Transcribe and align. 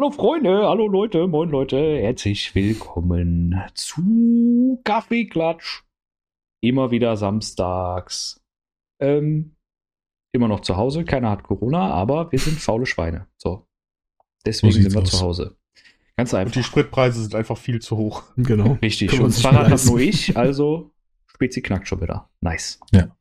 Hallo 0.00 0.12
Freunde, 0.12 0.68
hallo 0.68 0.86
Leute, 0.86 1.26
moin 1.26 1.50
Leute, 1.50 1.98
herzlich 1.98 2.54
willkommen 2.54 3.60
zu 3.74 4.80
Kaffeeklatsch. 4.84 5.82
Immer 6.62 6.92
wieder 6.92 7.16
samstags. 7.16 8.40
Ähm, 9.02 9.56
immer 10.32 10.46
noch 10.46 10.60
zu 10.60 10.76
Hause, 10.76 11.04
keiner 11.04 11.30
hat 11.30 11.42
Corona, 11.42 11.90
aber 11.90 12.30
wir 12.30 12.38
sind 12.38 12.60
faule 12.60 12.86
Schweine. 12.86 13.26
So. 13.38 13.66
Deswegen 14.46 14.72
So 14.72 14.80
sind 14.80 14.94
wir 14.94 15.00
sieht's 15.00 15.10
zu 15.10 15.16
aus. 15.16 15.22
Hause. 15.40 15.56
Ganz 16.16 16.32
Und 16.32 16.38
einfach. 16.38 16.52
die 16.52 16.62
Spritpreise 16.62 17.20
sind 17.20 17.34
einfach 17.34 17.58
viel 17.58 17.82
zu 17.82 17.96
hoch. 17.96 18.22
Genau. 18.36 18.78
Richtig. 18.80 19.20
Und 19.20 19.32
Fahrrad 19.32 19.68
hat 19.68 19.84
nur 19.84 19.98
ich, 19.98 20.36
also 20.36 20.92
Spezi 21.26 21.60
knackt 21.60 21.88
schon 21.88 22.00
wieder. 22.00 22.30
Nice. 22.40 22.78
Ja. 22.92 23.16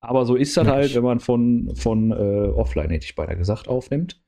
Aber 0.00 0.24
so 0.24 0.34
ist 0.34 0.56
das 0.56 0.64
Merk 0.64 0.76
halt, 0.76 0.94
wenn 0.94 1.04
man 1.04 1.20
von, 1.20 1.76
von 1.76 2.10
äh, 2.10 2.48
offline, 2.54 2.88
hätte 2.88 3.04
ich 3.04 3.14
beinahe 3.14 3.36
gesagt, 3.36 3.68
aufnimmt. 3.68 4.22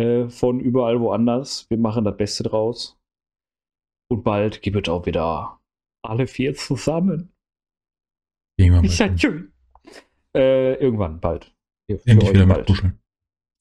Äh, 0.00 0.30
von 0.30 0.60
überall 0.60 0.98
woanders. 1.00 1.68
Wir 1.68 1.76
machen 1.76 2.04
das 2.04 2.16
Beste 2.16 2.42
draus. 2.42 2.98
Und 4.10 4.24
bald 4.24 4.62
gibt 4.62 4.88
es 4.88 4.90
auch 4.90 5.04
wieder 5.04 5.60
alle 6.02 6.26
vier 6.26 6.54
zusammen. 6.54 7.32
Irgendwann 8.56 8.84
Ist 8.84 8.98
ja 8.98 9.16
schön. 9.16 9.52
Äh, 10.34 10.74
irgendwann, 10.74 11.20
bald. 11.20 11.54
Für 11.86 12.00
endlich 12.06 12.30
wieder 12.30 12.46
mit 12.46 12.56
bald. 12.56 12.66
kuscheln. 12.66 12.98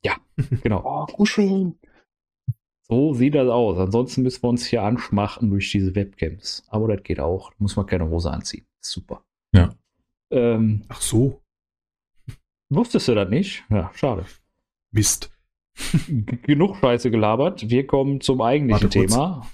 Genau. 0.64 0.82
Oh, 0.86 1.06
kuscheln. 1.08 1.78
So 2.88 3.14
sieht 3.14 3.36
das 3.36 3.50
aus. 3.50 3.78
Ansonsten 3.78 4.24
müssen 4.24 4.42
wir 4.42 4.50
uns 4.50 4.66
hier 4.66 4.84
anschmachten 4.84 5.50
durch 5.50 5.70
diese 5.70 5.94
Webcams. 5.94 6.64
Aber 6.70 6.88
das 6.88 7.04
geht 7.04 7.20
auch. 7.20 7.50
Da 7.50 7.56
muss 7.60 7.76
man 7.76 7.86
keine 7.86 8.08
Hose 8.10 8.32
anziehen. 8.32 8.66
Super. 8.80 9.26
Ja. 9.54 9.76
Ähm, 10.32 10.86
Ach 10.88 11.02
so. 11.02 11.42
wusstest 12.70 13.10
du 13.10 13.16
das 13.16 13.30
nicht? 13.30 13.66
Ja, 13.70 13.92
schade. 13.94 14.26
Mist. 14.92 15.30
Genug 16.44 16.78
Scheiße 16.78 17.12
gelabert. 17.12 17.70
Wir 17.70 17.88
kommen 17.88 18.22
zum 18.22 18.42
eigentlichen 18.42 18.84
Warte. 18.84 19.08
Thema. 19.08 19.48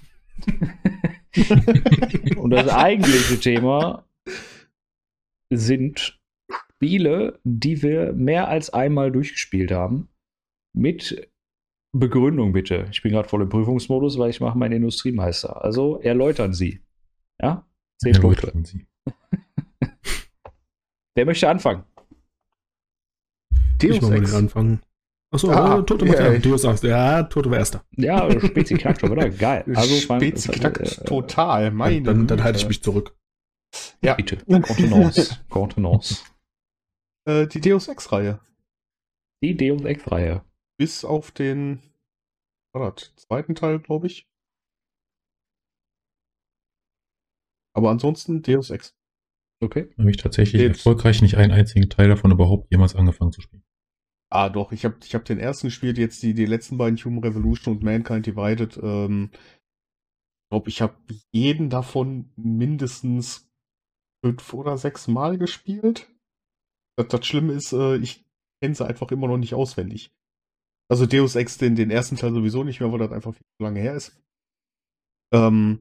Und 2.36 2.50
das 2.50 2.68
eigentliche 2.68 3.38
Thema 3.40 4.04
sind 5.52 6.18
Spiele, 6.50 7.40
die 7.44 7.82
wir 7.82 8.12
mehr 8.12 8.48
als 8.48 8.70
einmal 8.70 9.12
durchgespielt 9.12 9.70
haben. 9.70 10.08
Mit 10.74 11.30
Begründung 11.92 12.52
bitte. 12.52 12.86
Ich 12.90 13.02
bin 13.02 13.12
gerade 13.12 13.28
voll 13.28 13.42
im 13.42 13.48
Prüfungsmodus, 13.48 14.18
weil 14.18 14.30
ich 14.30 14.40
mache 14.40 14.58
meinen 14.58 14.72
Industriemeister. 14.72 15.64
Also 15.64 16.00
erläutern 16.00 16.52
Sie. 16.52 16.82
Ja? 17.40 17.66
Zehn 17.98 18.20
Punkte. 18.20 18.48
Erläutern 18.48 18.64
Sie. 18.64 18.86
Wer 21.14 21.24
möchte 21.24 21.48
anfangen? 21.48 21.84
Ich 23.82 24.02
mal 24.02 24.20
den 24.20 24.34
Anfang. 24.34 24.80
Achso, 25.32 25.50
Ah, 25.50 25.80
äh, 25.80 25.82
Toto 25.84 26.06
ja, 26.06 26.12
war 26.18 26.34
ich- 26.34 26.42
Du 26.42 26.56
sagst, 26.56 26.84
ja, 26.84 27.22
Toto 27.24 27.50
war 27.50 27.58
erster. 27.58 27.84
Ja, 27.96 28.30
Spezi 28.40 28.74
knackt 28.74 29.00
schon 29.00 29.10
wieder. 29.10 29.28
Geil. 29.30 29.64
Also 29.76 29.94
Spezi 29.96 30.50
knackt 30.52 30.80
äh, 30.80 31.04
total. 31.04 31.70
Meine 31.72 32.02
Dann, 32.02 32.26
dann 32.26 32.42
halte 32.44 32.58
ich 32.58 32.68
mich 32.68 32.82
zurück. 32.82 33.16
Ja. 34.02 34.14
Bitte. 34.14 34.36
Contenance. 34.46 35.40
Contenance. 35.50 36.24
Äh, 37.28 37.46
die 37.48 37.60
Deus 37.60 37.88
Ex-Reihe. 37.88 38.40
Die 39.42 39.56
Deus 39.56 39.84
Ex-Reihe. 39.84 40.44
Bis 40.78 41.04
auf 41.04 41.32
den 41.32 41.82
war 42.72 42.92
das, 42.92 43.14
zweiten 43.16 43.54
Teil, 43.54 43.80
glaube 43.80 44.06
ich. 44.06 44.28
Aber 47.74 47.90
ansonsten 47.90 48.42
Deus 48.42 48.70
Ex. 48.70 48.94
Okay. 49.62 49.90
Habe 49.98 50.10
ich 50.10 50.16
tatsächlich 50.18 50.62
Jetzt. 50.62 50.78
erfolgreich 50.78 51.20
nicht 51.22 51.36
einen 51.36 51.52
einzigen 51.52 51.88
Teil 51.90 52.08
davon 52.08 52.30
überhaupt 52.30 52.70
jemals 52.70 52.94
angefangen 52.94 53.32
zu 53.32 53.40
spielen. 53.40 53.64
Ah, 54.36 54.50
doch, 54.50 54.70
ich 54.70 54.84
habe 54.84 54.96
ich 55.02 55.14
hab 55.14 55.24
den 55.24 55.38
ersten 55.38 55.68
gespielt, 55.68 55.96
jetzt 55.96 56.22
die, 56.22 56.34
die 56.34 56.44
letzten 56.44 56.76
beiden 56.76 56.98
Human 56.98 57.24
Revolution 57.24 57.74
und 57.74 57.82
Mankind 57.82 58.26
Divided. 58.26 58.78
Ähm, 58.82 59.30
ich 59.32 60.50
glaube, 60.50 60.68
ich 60.68 60.82
habe 60.82 60.94
jeden 61.32 61.70
davon 61.70 62.30
mindestens 62.36 63.50
fünf 64.22 64.52
oder 64.52 64.76
sechs 64.76 65.08
Mal 65.08 65.38
gespielt. 65.38 66.14
Das, 66.98 67.08
das 67.08 67.24
Schlimme 67.24 67.54
ist, 67.54 67.72
äh, 67.72 67.96
ich 67.96 68.26
kenne 68.60 68.74
sie 68.74 68.84
einfach 68.86 69.10
immer 69.10 69.26
noch 69.26 69.38
nicht 69.38 69.54
auswendig. 69.54 70.14
Also 70.90 71.06
Deus 71.06 71.34
Ex, 71.34 71.56
den, 71.56 71.74
den 71.74 71.90
ersten 71.90 72.16
Teil 72.16 72.34
sowieso 72.34 72.62
nicht 72.62 72.80
mehr, 72.80 72.92
weil 72.92 72.98
das 72.98 73.12
einfach 73.12 73.32
viel 73.32 73.46
zu 73.56 73.62
lange 73.62 73.80
her 73.80 73.94
ist. 73.94 74.22
Ähm, 75.32 75.80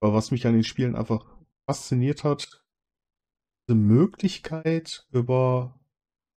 aber 0.00 0.12
was 0.12 0.32
mich 0.32 0.44
an 0.44 0.54
den 0.54 0.64
Spielen 0.64 0.96
einfach 0.96 1.24
fasziniert 1.70 2.24
hat, 2.24 2.64
diese 3.68 3.78
Möglichkeit 3.78 5.06
über 5.12 5.78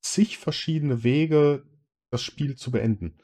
zig 0.05 0.37
verschiedene 0.37 1.03
Wege 1.03 1.65
das 2.11 2.21
Spiel 2.21 2.55
zu 2.55 2.71
beenden. 2.71 3.17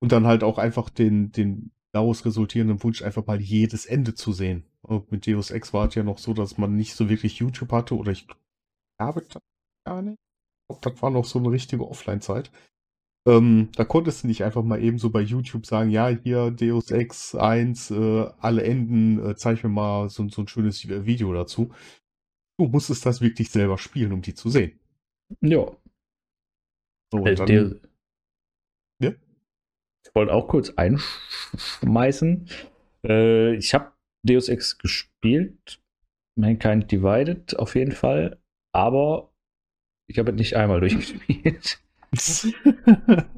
Und 0.00 0.12
dann 0.12 0.26
halt 0.26 0.44
auch 0.44 0.58
einfach 0.58 0.90
den, 0.90 1.32
den 1.32 1.72
daraus 1.92 2.24
resultierenden 2.24 2.82
Wunsch, 2.82 3.02
einfach 3.02 3.26
mal 3.26 3.40
jedes 3.40 3.86
Ende 3.86 4.14
zu 4.14 4.32
sehen. 4.32 4.64
Und 4.82 5.10
mit 5.10 5.26
Deus 5.26 5.50
Ex 5.50 5.72
war 5.72 5.88
es 5.88 5.94
ja 5.94 6.02
noch 6.02 6.18
so, 6.18 6.34
dass 6.34 6.58
man 6.58 6.76
nicht 6.76 6.94
so 6.94 7.08
wirklich 7.08 7.38
YouTube 7.38 7.72
hatte 7.72 7.96
oder 7.96 8.12
ich 8.12 8.26
glaube 8.98 9.22
das 9.28 9.42
gar 9.86 10.02
nicht. 10.02 10.18
Ich 10.70 10.80
glaube, 10.80 10.94
das 10.94 11.02
war 11.02 11.10
noch 11.10 11.24
so 11.24 11.38
eine 11.38 11.50
richtige 11.50 11.86
Offline-Zeit. 11.86 12.50
Ähm, 13.26 13.70
da 13.74 13.84
konntest 13.84 14.22
du 14.22 14.26
nicht 14.26 14.44
einfach 14.44 14.62
mal 14.62 14.82
eben 14.82 14.98
so 14.98 15.10
bei 15.10 15.20
YouTube 15.20 15.64
sagen, 15.66 15.90
ja, 15.90 16.08
hier 16.08 16.50
Deus 16.50 16.90
Ex 16.90 17.34
1, 17.34 17.90
äh, 17.90 18.30
alle 18.38 18.64
Enden, 18.64 19.24
äh, 19.24 19.36
zeig 19.36 19.62
mir 19.62 19.70
mal 19.70 20.10
so, 20.10 20.28
so 20.28 20.42
ein 20.42 20.48
schönes 20.48 20.86
Video 20.86 21.32
dazu. 21.32 21.72
Du 22.58 22.66
musstest 22.66 23.06
das 23.06 23.20
wirklich 23.20 23.50
selber 23.50 23.78
spielen, 23.78 24.12
um 24.12 24.20
die 24.20 24.34
zu 24.34 24.50
sehen. 24.50 24.78
Ja. 25.40 25.66
So, 27.14 27.24
Äh, 27.26 27.34
dann- 27.36 27.80
Ja? 29.00 29.10
Ich 30.04 30.14
wollte 30.14 30.32
auch 30.34 30.48
kurz 30.48 30.70
einschmeißen. 30.70 32.48
Äh, 33.06 33.54
ich 33.54 33.72
habe 33.74 33.92
Deus 34.26 34.48
Ex 34.48 34.78
gespielt. 34.78 35.80
Mankind 36.36 36.90
Divided 36.90 37.56
auf 37.58 37.76
jeden 37.76 37.92
Fall. 37.92 38.40
Aber 38.72 39.32
ich 40.10 40.18
habe 40.18 40.32
es 40.32 40.36
nicht 40.36 40.54
einmal 40.56 40.80
durchgespielt. 40.80 41.80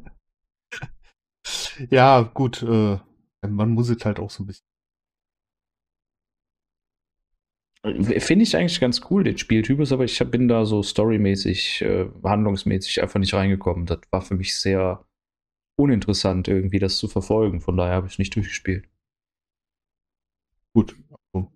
ja, 1.90 2.22
gut, 2.22 2.62
äh, 2.62 2.98
man 3.46 3.70
muss 3.70 3.88
es 3.90 4.04
halt 4.04 4.18
auch 4.18 4.30
so 4.30 4.42
ein 4.42 4.46
bisschen. 4.46 4.66
Finde 7.82 8.42
ich 8.42 8.56
eigentlich 8.56 8.80
ganz 8.80 9.00
cool, 9.10 9.22
den 9.22 9.38
Spieltypus, 9.38 9.92
aber 9.92 10.04
ich 10.04 10.18
bin 10.30 10.48
da 10.48 10.64
so 10.64 10.82
storymäßig, 10.82 11.82
äh, 11.82 12.08
handlungsmäßig 12.24 13.00
einfach 13.00 13.20
nicht 13.20 13.34
reingekommen. 13.34 13.86
Das 13.86 14.00
war 14.10 14.22
für 14.22 14.34
mich 14.34 14.58
sehr 14.58 15.06
uninteressant, 15.78 16.48
irgendwie 16.48 16.78
das 16.78 16.96
zu 16.96 17.06
verfolgen. 17.06 17.60
Von 17.60 17.76
daher 17.76 17.94
habe 17.94 18.08
ich 18.08 18.18
nicht 18.18 18.34
durchgespielt. 18.34 18.88
Gut, 20.74 20.96
also, 21.32 21.52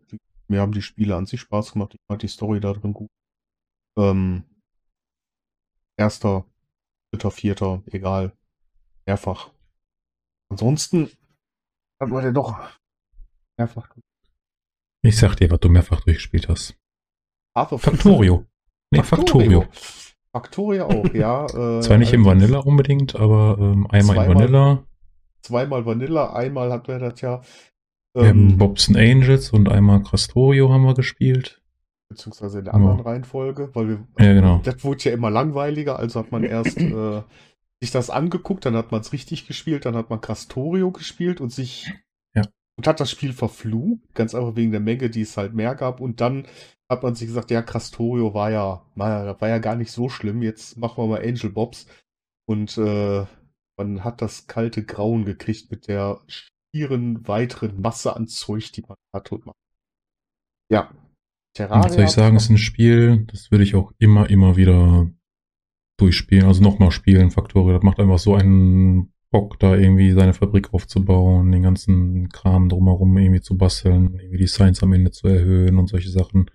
mir 0.48 0.60
haben 0.60 0.72
die 0.72 0.82
Spiele 0.82 1.16
an 1.16 1.26
sich 1.26 1.40
Spaß 1.40 1.72
gemacht. 1.72 1.94
Ich 1.94 2.00
fand 2.06 2.22
die 2.22 2.28
Story 2.28 2.60
da 2.60 2.72
drin 2.72 2.92
gut. 2.92 3.10
Ähm, 3.98 4.44
erster, 5.98 6.46
dritter, 7.12 7.30
vierter, 7.30 7.82
egal. 7.86 8.36
Mehrfach. 9.06 9.52
Ansonsten 10.50 11.10
hat 12.00 12.08
man 12.08 12.24
ja 12.24 12.30
doch 12.32 12.56
mehrfach. 13.58 13.94
Ich 15.02 15.16
sag 15.16 15.34
dir, 15.36 15.50
was 15.50 15.60
du 15.60 15.68
mehrfach 15.68 16.00
durchgespielt 16.02 16.48
hast. 16.48 16.76
Of 17.54 17.80
Factorio. 17.82 18.44
Nee, 18.90 19.02
Factorio. 19.02 19.64
Factorio 20.32 20.86
auch, 20.86 21.12
ja. 21.14 21.46
Äh, 21.46 21.80
Zwar 21.80 21.98
nicht 21.98 22.12
im 22.12 22.24
Vanilla 22.24 22.58
unbedingt, 22.60 23.16
aber 23.16 23.56
ähm, 23.58 23.86
einmal 23.90 24.16
im 24.16 24.22
Zweimal. 24.22 24.28
Vanilla. 24.34 24.84
Zweimal 25.42 25.86
Vanilla, 25.86 26.32
einmal 26.34 26.70
hat 26.72 26.86
wir 26.88 26.98
das 26.98 27.20
ja. 27.20 27.40
Ähm, 28.14 28.58
Bobson 28.58 28.96
Angels 28.96 29.50
und 29.52 29.68
einmal 29.70 30.02
Castorio 30.02 30.70
haben 30.70 30.82
wir 30.84 30.94
gespielt. 30.94 31.62
beziehungsweise 32.08 32.58
in 32.58 32.64
der 32.64 32.74
anderen 32.74 32.98
Ja. 32.98 33.04
Reihenfolge, 33.04 33.70
weil 33.72 33.88
wir, 33.88 34.06
Ja, 34.18 34.32
genau. 34.34 34.60
das 34.64 34.82
wurde 34.82 35.04
ja 35.04 35.12
immer 35.12 35.30
langweiliger, 35.30 35.96
also 35.98 36.18
hat 36.20 36.32
man 36.32 36.42
erst 36.44 36.76
äh, 36.78 37.22
sich 37.80 37.92
das 37.92 38.10
angeguckt, 38.10 38.66
dann 38.66 38.74
hat 38.76 38.90
man 38.90 39.00
es 39.00 39.12
richtig 39.12 39.46
gespielt, 39.46 39.84
dann 39.86 39.94
hat 39.96 40.10
man 40.10 40.20
Castorio 40.20 40.90
gespielt 40.90 41.40
und 41.40 41.50
sich. 41.50 41.90
Und 42.80 42.86
hat 42.86 42.98
das 42.98 43.10
Spiel 43.10 43.34
verflucht, 43.34 44.14
ganz 44.14 44.34
einfach 44.34 44.56
wegen 44.56 44.70
der 44.70 44.80
Menge, 44.80 45.10
die 45.10 45.20
es 45.20 45.36
halt 45.36 45.52
mehr 45.52 45.74
gab. 45.74 46.00
Und 46.00 46.22
dann 46.22 46.46
hat 46.90 47.02
man 47.02 47.14
sich 47.14 47.26
gesagt, 47.28 47.50
ja, 47.50 47.60
Castorio 47.60 48.32
war 48.32 48.50
ja, 48.50 48.86
war, 48.94 49.48
ja- 49.48 49.58
gar 49.58 49.76
nicht 49.76 49.92
so 49.92 50.08
schlimm, 50.08 50.40
jetzt 50.40 50.78
machen 50.78 50.96
wir 50.96 51.06
mal 51.06 51.20
Angel 51.20 51.50
Bobs. 51.50 51.86
Und 52.48 52.78
äh, 52.78 53.26
man 53.76 54.02
hat 54.02 54.22
das 54.22 54.46
kalte 54.46 54.82
Grauen 54.82 55.26
gekriegt 55.26 55.70
mit 55.70 55.88
der 55.88 56.22
schieren 56.74 57.28
weiteren 57.28 57.82
Masse 57.82 58.16
an 58.16 58.28
Zeug, 58.28 58.72
die 58.72 58.80
man 58.80 58.96
hat 59.14 59.30
und 59.30 59.44
man 59.44 59.54
ja. 60.72 60.90
Terraria 61.54 61.92
soll 61.92 62.04
ich 62.04 62.10
sagen, 62.10 62.36
ist 62.36 62.48
ein 62.48 62.56
Spiel, 62.56 63.26
das 63.26 63.50
würde 63.50 63.64
ich 63.64 63.74
auch 63.74 63.92
immer, 63.98 64.30
immer 64.30 64.56
wieder 64.56 65.10
durchspielen, 65.98 66.46
also 66.46 66.62
nochmal 66.62 66.92
spielen, 66.92 67.30
Factorio. 67.30 67.74
Das 67.74 67.82
macht 67.82 68.00
einfach 68.00 68.18
so 68.18 68.36
einen 68.36 69.12
Bock, 69.30 69.58
da 69.60 69.76
irgendwie 69.76 70.10
seine 70.12 70.34
Fabrik 70.34 70.74
aufzubauen, 70.74 71.52
den 71.52 71.62
ganzen 71.62 72.28
Kram 72.30 72.68
drumherum 72.68 73.16
irgendwie 73.16 73.40
zu 73.40 73.56
basteln, 73.56 74.18
irgendwie 74.18 74.38
die 74.38 74.48
Science 74.48 74.82
am 74.82 74.92
Ende 74.92 75.12
zu 75.12 75.28
erhöhen 75.28 75.78
und 75.78 75.88
solche 75.88 76.10
Sachen. 76.10 76.50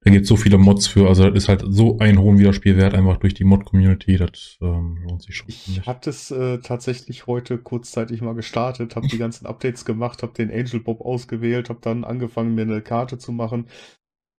da 0.00 0.10
gibt 0.10 0.24
es 0.24 0.28
so 0.28 0.36
viele 0.36 0.58
Mods 0.58 0.88
für, 0.88 1.08
also 1.08 1.28
das 1.28 1.44
ist 1.44 1.48
halt 1.48 1.64
so 1.68 1.98
ein 1.98 2.18
hohen 2.18 2.38
Wiederspielwert 2.38 2.94
einfach 2.94 3.18
durch 3.18 3.34
die 3.34 3.44
Mod-Community, 3.44 4.16
das 4.16 4.58
ähm, 4.60 4.98
lohnt 5.06 5.22
sich 5.22 5.36
schon. 5.36 5.48
Ich 5.48 5.86
hatte 5.86 6.10
es 6.10 6.32
äh, 6.32 6.58
tatsächlich 6.58 7.28
heute 7.28 7.56
kurzzeitig 7.56 8.20
mal 8.20 8.34
gestartet, 8.34 8.96
habe 8.96 9.06
die 9.06 9.18
ganzen 9.18 9.46
Updates 9.46 9.84
gemacht, 9.84 10.22
habe 10.22 10.32
den 10.32 10.50
Angel 10.50 10.80
Bob 10.80 11.00
ausgewählt, 11.00 11.68
habe 11.68 11.80
dann 11.82 12.02
angefangen, 12.02 12.56
mir 12.56 12.62
eine 12.62 12.82
Karte 12.82 13.18
zu 13.18 13.30
machen 13.30 13.66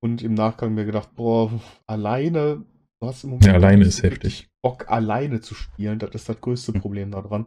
und 0.01 0.21
im 0.21 0.33
Nachgang 0.33 0.73
mir 0.73 0.85
gedacht, 0.85 1.15
boah, 1.15 1.49
alleine, 1.87 2.65
hast 3.01 3.23
im 3.23 3.31
Moment 3.31 3.45
ja, 3.45 3.53
alleine 3.53 3.85
ist 3.85 4.03
heftig. 4.03 4.48
Bock, 4.61 4.89
alleine 4.89 5.41
zu 5.41 5.55
spielen, 5.55 5.99
das 5.99 6.11
ist 6.15 6.29
das 6.29 6.41
größte 6.41 6.73
hm. 6.73 6.81
Problem 6.81 7.11
daran. 7.11 7.45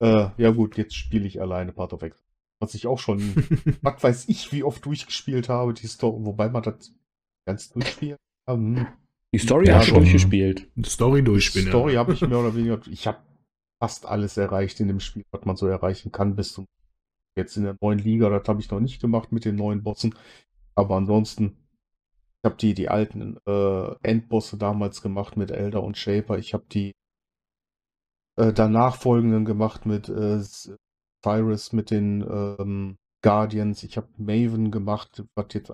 Äh, 0.00 0.28
ja 0.36 0.50
gut, 0.50 0.76
jetzt 0.76 0.94
spiele 0.94 1.26
ich 1.26 1.40
alleine 1.40 1.72
Part 1.72 1.92
of 1.92 2.02
X. 2.02 2.22
Was 2.60 2.74
ich 2.74 2.86
auch 2.86 2.98
schon, 2.98 3.20
was 3.82 4.02
weiß 4.02 4.28
ich, 4.28 4.52
wie 4.52 4.64
oft 4.64 4.84
durchgespielt 4.84 5.48
habe, 5.48 5.74
die 5.74 5.86
Story, 5.86 6.24
wobei 6.24 6.48
man 6.48 6.62
das 6.62 6.92
ganz 7.46 7.70
durchspielen 7.70 8.18
kann. 8.46 8.86
Die 9.32 9.38
Story 9.38 9.68
ja, 9.68 9.76
hast 9.76 9.90
du 9.90 9.94
durchgespielt. 9.94 10.68
Die 10.74 10.88
Story 10.88 11.22
durchspielen. 11.22 11.66
Die 11.66 11.70
Story 11.70 11.94
ja. 11.94 12.00
habe 12.00 12.12
ich 12.12 12.20
mehr 12.20 12.38
oder 12.38 12.54
weniger, 12.56 12.80
ich 12.90 13.06
habe 13.06 13.18
fast 13.80 14.06
alles 14.06 14.36
erreicht 14.36 14.78
in 14.80 14.88
dem 14.88 15.00
Spiel, 15.00 15.24
was 15.30 15.44
man 15.44 15.56
so 15.56 15.66
erreichen 15.66 16.12
kann 16.12 16.36
bis 16.36 16.52
zum 16.52 16.66
jetzt 17.36 17.56
in 17.56 17.64
der 17.64 17.76
neuen 17.80 17.98
Liga. 17.98 18.28
Das 18.28 18.46
habe 18.46 18.60
ich 18.60 18.70
noch 18.70 18.80
nicht 18.80 19.00
gemacht 19.00 19.32
mit 19.32 19.44
den 19.44 19.56
neuen 19.56 19.82
Bossen. 19.82 20.14
Aber 20.74 20.96
ansonsten, 20.96 21.56
habe 22.44 22.56
die, 22.56 22.74
die 22.74 22.88
alten 22.88 23.38
äh, 23.46 23.94
Endbosse 24.02 24.56
damals 24.56 25.02
gemacht 25.02 25.36
mit 25.36 25.50
Elder 25.50 25.82
und 25.82 25.96
Shaper. 25.96 26.38
Ich 26.38 26.54
habe 26.54 26.64
die 26.70 26.92
äh, 28.36 28.52
danach 28.52 28.96
folgenden 28.96 29.44
gemacht 29.44 29.86
mit 29.86 30.08
äh, 30.08 30.40
Cyrus, 31.24 31.72
mit 31.72 31.90
den 31.90 32.22
ähm, 32.22 32.96
Guardians. 33.22 33.82
Ich 33.84 33.96
habe 33.96 34.08
Maven 34.16 34.70
gemacht, 34.70 35.24
was 35.36 35.46
jetzt 35.52 35.72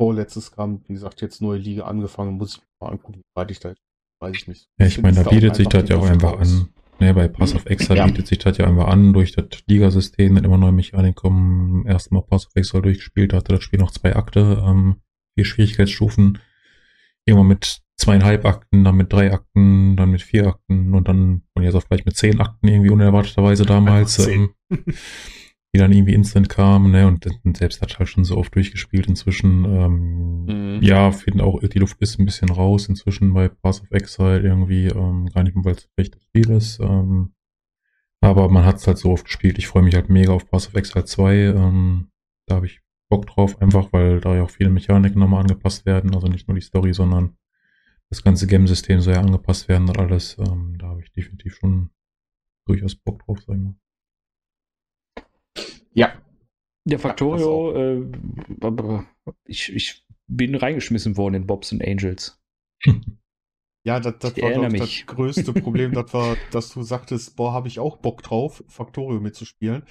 vorletztes 0.00 0.52
kam. 0.52 0.82
Wie 0.86 0.94
gesagt, 0.94 1.20
jetzt 1.20 1.42
neue 1.42 1.58
Liga 1.58 1.84
angefangen. 1.84 2.38
Muss 2.38 2.56
ich 2.56 2.62
mal 2.80 2.92
angucken, 2.92 3.18
wie 3.18 3.40
weit 3.40 3.50
ich 3.50 3.60
da 3.60 3.74
weiß 4.20 4.36
ich 4.36 4.48
nicht. 4.48 4.68
Ja, 4.78 4.86
ich 4.86 5.00
meine, 5.00 5.22
da 5.22 5.30
bietet 5.30 5.56
sich 5.56 5.68
das 5.68 5.88
ja 5.88 5.96
auch 5.96 6.08
einfach 6.08 6.38
an. 6.38 6.68
Ne, 6.98 7.12
bei 7.12 7.28
Pass 7.28 7.54
of 7.54 7.66
Exile 7.66 7.98
ja. 7.98 8.06
bietet 8.06 8.26
sich 8.26 8.38
das 8.38 8.56
ja 8.56 8.66
einfach 8.66 8.88
an, 8.88 9.12
durch 9.12 9.32
das 9.32 9.46
Ligasystem, 9.66 10.34
wenn 10.34 10.44
immer 10.44 10.56
neue 10.56 10.72
Mechaniken 10.72 11.14
kommen. 11.14 11.86
Erstmal 11.86 12.22
Pass 12.22 12.46
of 12.46 12.56
Exile 12.56 12.82
durchgespielt, 12.82 13.34
hatte 13.34 13.52
das 13.52 13.62
Spiel 13.62 13.80
noch 13.80 13.90
zwei 13.90 14.16
Akte, 14.16 14.64
ähm, 14.66 14.96
vier 15.36 15.44
Schwierigkeitsstufen. 15.44 16.38
Immer 17.26 17.44
mit 17.44 17.82
zweieinhalb 17.96 18.44
Akten, 18.44 18.84
dann 18.84 18.96
mit 18.96 19.12
drei 19.12 19.32
Akten, 19.32 19.96
dann 19.96 20.10
mit 20.10 20.22
vier 20.22 20.48
Akten 20.48 20.94
und 20.94 21.08
dann 21.08 21.42
von 21.52 21.62
jetzt 21.62 21.74
auf 21.74 21.88
gleich 21.88 22.04
mit 22.04 22.16
zehn 22.16 22.40
Akten 22.40 22.68
irgendwie 22.68 22.90
unerwarteterweise 22.90 23.64
damals, 23.64 24.26
ähm, 24.26 24.50
die 24.70 25.78
dann 25.78 25.92
irgendwie 25.92 26.14
instant 26.14 26.48
kamen, 26.48 26.92
ne, 26.92 27.06
und, 27.06 27.26
und 27.44 27.56
selbst 27.56 27.82
hat 27.82 27.98
halt 27.98 28.08
schon 28.08 28.24
so 28.24 28.36
oft 28.36 28.54
durchgespielt 28.54 29.06
inzwischen. 29.06 29.64
Ähm, 29.64 30.44
mhm. 30.44 30.82
Ja, 30.82 31.10
finde 31.10 31.44
auch, 31.44 31.60
die 31.60 31.78
Luft 31.78 32.00
ist 32.00 32.18
ein 32.18 32.26
bisschen 32.26 32.50
raus 32.50 32.88
inzwischen 32.88 33.32
bei 33.32 33.48
Pass 33.48 33.82
of 33.82 33.90
Exile 33.90 34.40
irgendwie, 34.40 34.86
ähm, 34.86 35.28
gar 35.34 35.42
nicht 35.42 35.56
mehr, 35.56 35.64
weil 35.64 35.74
es 35.74 35.84
ein 35.84 35.90
schlechtes 35.94 36.22
Spiel 36.22 36.50
ist. 36.50 36.80
Ähm, 36.80 37.32
aber 38.20 38.48
man 38.48 38.64
hat 38.64 38.76
es 38.76 38.86
halt 38.86 38.98
so 38.98 39.10
oft 39.10 39.24
gespielt. 39.24 39.58
Ich 39.58 39.68
freue 39.68 39.82
mich 39.82 39.94
halt 39.94 40.08
mega 40.08 40.32
auf 40.32 40.48
Pass 40.50 40.68
of 40.68 40.74
Exile 40.74 41.04
2. 41.04 41.34
Ähm, 41.34 42.08
da 42.46 42.56
habe 42.56 42.66
ich 42.66 42.80
Bock 43.08 43.26
drauf, 43.26 43.60
einfach 43.62 43.92
weil 43.92 44.20
da 44.20 44.34
ja 44.34 44.42
auch 44.42 44.50
viele 44.50 44.70
Mechaniken 44.70 45.20
nochmal 45.20 45.42
angepasst 45.42 45.86
werden. 45.86 46.14
Also 46.14 46.26
nicht 46.28 46.48
nur 46.48 46.54
die 46.54 46.62
Story, 46.62 46.92
sondern 46.92 47.36
das 48.08 48.22
ganze 48.22 48.46
Game-System 48.46 49.00
soll 49.00 49.14
ja 49.14 49.20
angepasst 49.20 49.68
werden 49.68 49.88
und 49.88 49.98
alles. 49.98 50.36
Ähm, 50.38 50.76
da 50.78 50.88
habe 50.88 51.02
ich 51.02 51.12
definitiv 51.12 51.56
schon 51.56 51.90
durchaus 52.66 52.94
Bock 52.94 53.24
drauf, 53.24 53.40
sagen 53.42 53.76
wir. 55.14 55.24
Ja. 55.92 56.12
Der 56.84 57.00
Factorio, 57.00 57.72
äh, 57.74 58.06
ich, 59.44 59.74
ich 59.74 60.04
bin 60.28 60.54
reingeschmissen 60.54 61.16
worden 61.16 61.34
in 61.34 61.46
Bobs 61.46 61.72
and 61.72 61.84
Angels. 61.84 62.40
Ja, 63.82 64.00
das, 64.00 64.14
das 64.18 64.36
war 64.38 64.50
doch 64.50 64.68
das 64.68 65.06
größte 65.06 65.52
Problem, 65.62 65.92
das 65.92 66.12
war, 66.12 66.36
dass 66.50 66.70
du 66.70 66.82
sagtest, 66.82 67.36
boah, 67.36 67.52
habe 67.52 67.68
ich 67.68 67.78
auch 67.78 67.96
Bock 67.98 68.22
drauf, 68.22 68.62
Factorio 68.68 69.20
mitzuspielen. 69.20 69.84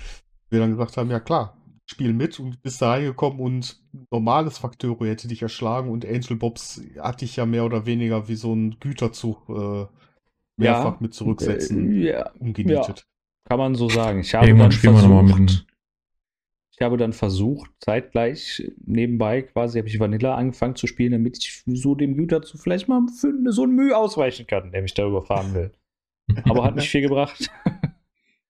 Wir 0.50 0.59
dann 0.59 0.71
gesagt 0.71 0.97
haben, 0.97 1.09
ja 1.09 1.19
klar, 1.19 1.57
Spiel 1.87 2.13
mit 2.13 2.39
und 2.39 2.63
bist 2.63 2.81
da 2.81 2.91
reingekommen 2.91 3.39
und 3.39 3.79
normales 4.09 4.57
Factorio 4.57 5.05
hätte 5.05 5.27
dich 5.27 5.41
erschlagen 5.43 5.89
und 5.89 6.05
Angel 6.05 6.35
Bobs 6.35 6.81
hatte 6.99 7.25
ich 7.25 7.35
ja 7.35 7.45
mehr 7.45 7.63
oder 7.65 7.85
weniger 7.85 8.27
wie 8.27 8.35
so 8.35 8.53
ein 8.53 8.77
Güterzug 8.79 9.47
äh, 9.49 9.85
mehrfach 10.57 10.93
ja, 10.93 10.97
mit 10.99 11.13
zurücksetzen 11.13 11.91
äh, 11.91 12.09
ja, 12.09 12.31
umgenietet. 12.39 12.99
Ja, 12.99 13.49
kann 13.49 13.59
man 13.59 13.75
so 13.75 13.87
sagen. 13.87 14.21
Ich 14.21 14.33
habe 14.33 14.47
Irgendwann 14.47 14.71
dann 14.71 14.79
versucht, 14.79 15.65
ich 16.71 16.81
habe 16.81 16.97
dann 16.97 17.13
versucht, 17.13 17.71
zeitgleich 17.79 18.69
nebenbei 18.85 19.43
quasi, 19.43 19.77
habe 19.77 19.87
ich 19.87 19.99
Vanilla 19.99 20.35
angefangen 20.35 20.75
zu 20.75 20.87
spielen, 20.87 21.13
damit 21.13 21.37
ich 21.37 21.63
so 21.65 21.95
dem 21.95 22.17
Güterzug 22.17 22.59
vielleicht 22.61 22.89
mal 22.89 23.01
für 23.17 23.31
so 23.51 23.63
ein 23.63 23.71
Mühe 23.71 23.95
ausweichen 23.95 24.45
kann, 24.45 24.71
der 24.71 24.81
mich 24.81 24.93
da 24.93 25.07
überfahren 25.07 25.53
will. 25.53 25.71
Aber 26.43 26.63
hat 26.65 26.75
nicht 26.75 26.89
viel 26.91 27.01
gebracht. 27.01 27.49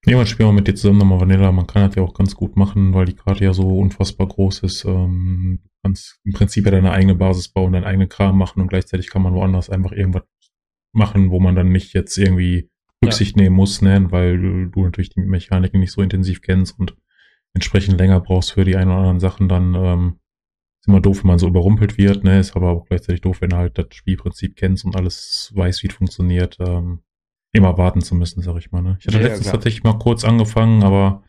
Jemand 0.06 0.28
spielt 0.28 0.46
mal 0.46 0.52
mit 0.52 0.68
dir 0.68 0.74
zusammen 0.76 0.98
nochmal 0.98 1.20
Vanilla. 1.20 1.50
Man 1.50 1.66
kann 1.66 1.86
das 1.86 1.96
ja 1.96 2.02
auch 2.02 2.14
ganz 2.14 2.36
gut 2.36 2.56
machen, 2.56 2.94
weil 2.94 3.06
die 3.06 3.16
Karte 3.16 3.44
ja 3.44 3.52
so 3.52 3.78
unfassbar 3.78 4.28
groß 4.28 4.60
ist. 4.60 4.84
Ähm, 4.84 5.58
du 5.64 5.68
kannst 5.82 6.20
im 6.24 6.32
Prinzip 6.32 6.64
ja 6.64 6.70
deine 6.70 6.92
eigene 6.92 7.16
Basis 7.16 7.48
bauen, 7.48 7.72
deinen 7.72 7.84
eigenen 7.84 8.08
Kram 8.08 8.38
machen 8.38 8.60
und 8.60 8.68
gleichzeitig 8.68 9.10
kann 9.10 9.22
man 9.22 9.34
woanders 9.34 9.68
einfach 9.68 9.90
irgendwas 9.90 10.22
machen, 10.92 11.30
wo 11.30 11.40
man 11.40 11.56
dann 11.56 11.72
nicht 11.72 11.92
jetzt 11.92 12.16
irgendwie 12.18 12.70
Rücksicht 13.04 13.36
ja. 13.36 13.42
nehmen 13.42 13.56
muss, 13.56 13.82
ne? 13.82 14.06
weil 14.10 14.38
du 14.70 14.84
natürlich 14.84 15.10
die 15.10 15.20
Mechaniken 15.20 15.80
nicht 15.80 15.92
so 15.92 16.02
intensiv 16.02 16.40
kennst 16.40 16.78
und 16.78 16.96
entsprechend 17.52 17.98
länger 17.98 18.20
brauchst 18.20 18.52
für 18.52 18.64
die 18.64 18.76
ein 18.76 18.88
oder 18.88 18.98
anderen 18.98 19.20
Sachen, 19.20 19.48
dann 19.48 19.74
ähm, 19.74 20.20
ist 20.80 20.88
immer 20.88 21.00
doof, 21.00 21.24
wenn 21.24 21.28
man 21.28 21.38
so 21.38 21.48
überrumpelt 21.48 21.98
wird, 21.98 22.22
ne? 22.22 22.38
Ist 22.38 22.54
aber 22.54 22.70
auch 22.70 22.86
gleichzeitig 22.86 23.22
doof, 23.22 23.40
wenn 23.40 23.50
du 23.50 23.56
halt 23.56 23.76
das 23.78 23.86
Spielprinzip 23.90 24.56
kennst 24.56 24.84
und 24.84 24.94
alles 24.94 25.52
weiß, 25.54 25.82
wie 25.82 25.88
es 25.88 25.94
funktioniert. 25.94 26.58
Ähm, 26.60 27.00
immer 27.56 27.78
warten 27.78 28.00
zu 28.00 28.14
müssen, 28.14 28.42
sag 28.42 28.56
ich 28.56 28.72
mal. 28.72 28.82
Ne? 28.82 28.96
Ich 29.00 29.06
hatte 29.06 29.18
ja, 29.18 29.22
letztens 29.24 29.44
klar. 29.44 29.54
tatsächlich 29.54 29.84
mal 29.84 29.98
kurz 29.98 30.24
angefangen, 30.24 30.82
aber 30.82 31.22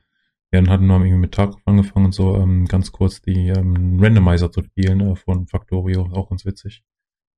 ja, 0.52 0.62
dann 0.62 0.70
hatten 0.70 0.88
wir 0.88 0.96
irgendwie 0.96 1.18
mit 1.18 1.34
Tag 1.34 1.56
angefangen 1.66 2.06
und 2.06 2.12
so 2.14 2.36
ähm, 2.36 2.66
ganz 2.66 2.92
kurz 2.92 3.22
die 3.22 3.50
ähm, 3.50 4.00
Randomizer 4.02 4.52
zu 4.52 4.64
spielen 4.64 5.02
äh, 5.02 5.16
von 5.16 5.48
Factorio, 5.48 6.10
auch 6.14 6.30
ganz 6.30 6.46
witzig, 6.46 6.84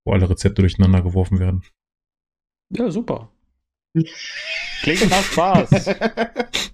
wo 0.05 0.13
alle 0.13 0.29
Rezepte 0.29 0.61
durcheinander 0.61 1.01
geworfen 1.01 1.39
werden. 1.39 1.63
Ja, 2.69 2.91
super. 2.91 3.31
Klingt 4.81 5.09
nach 5.09 5.23
Spaß. 5.23 5.89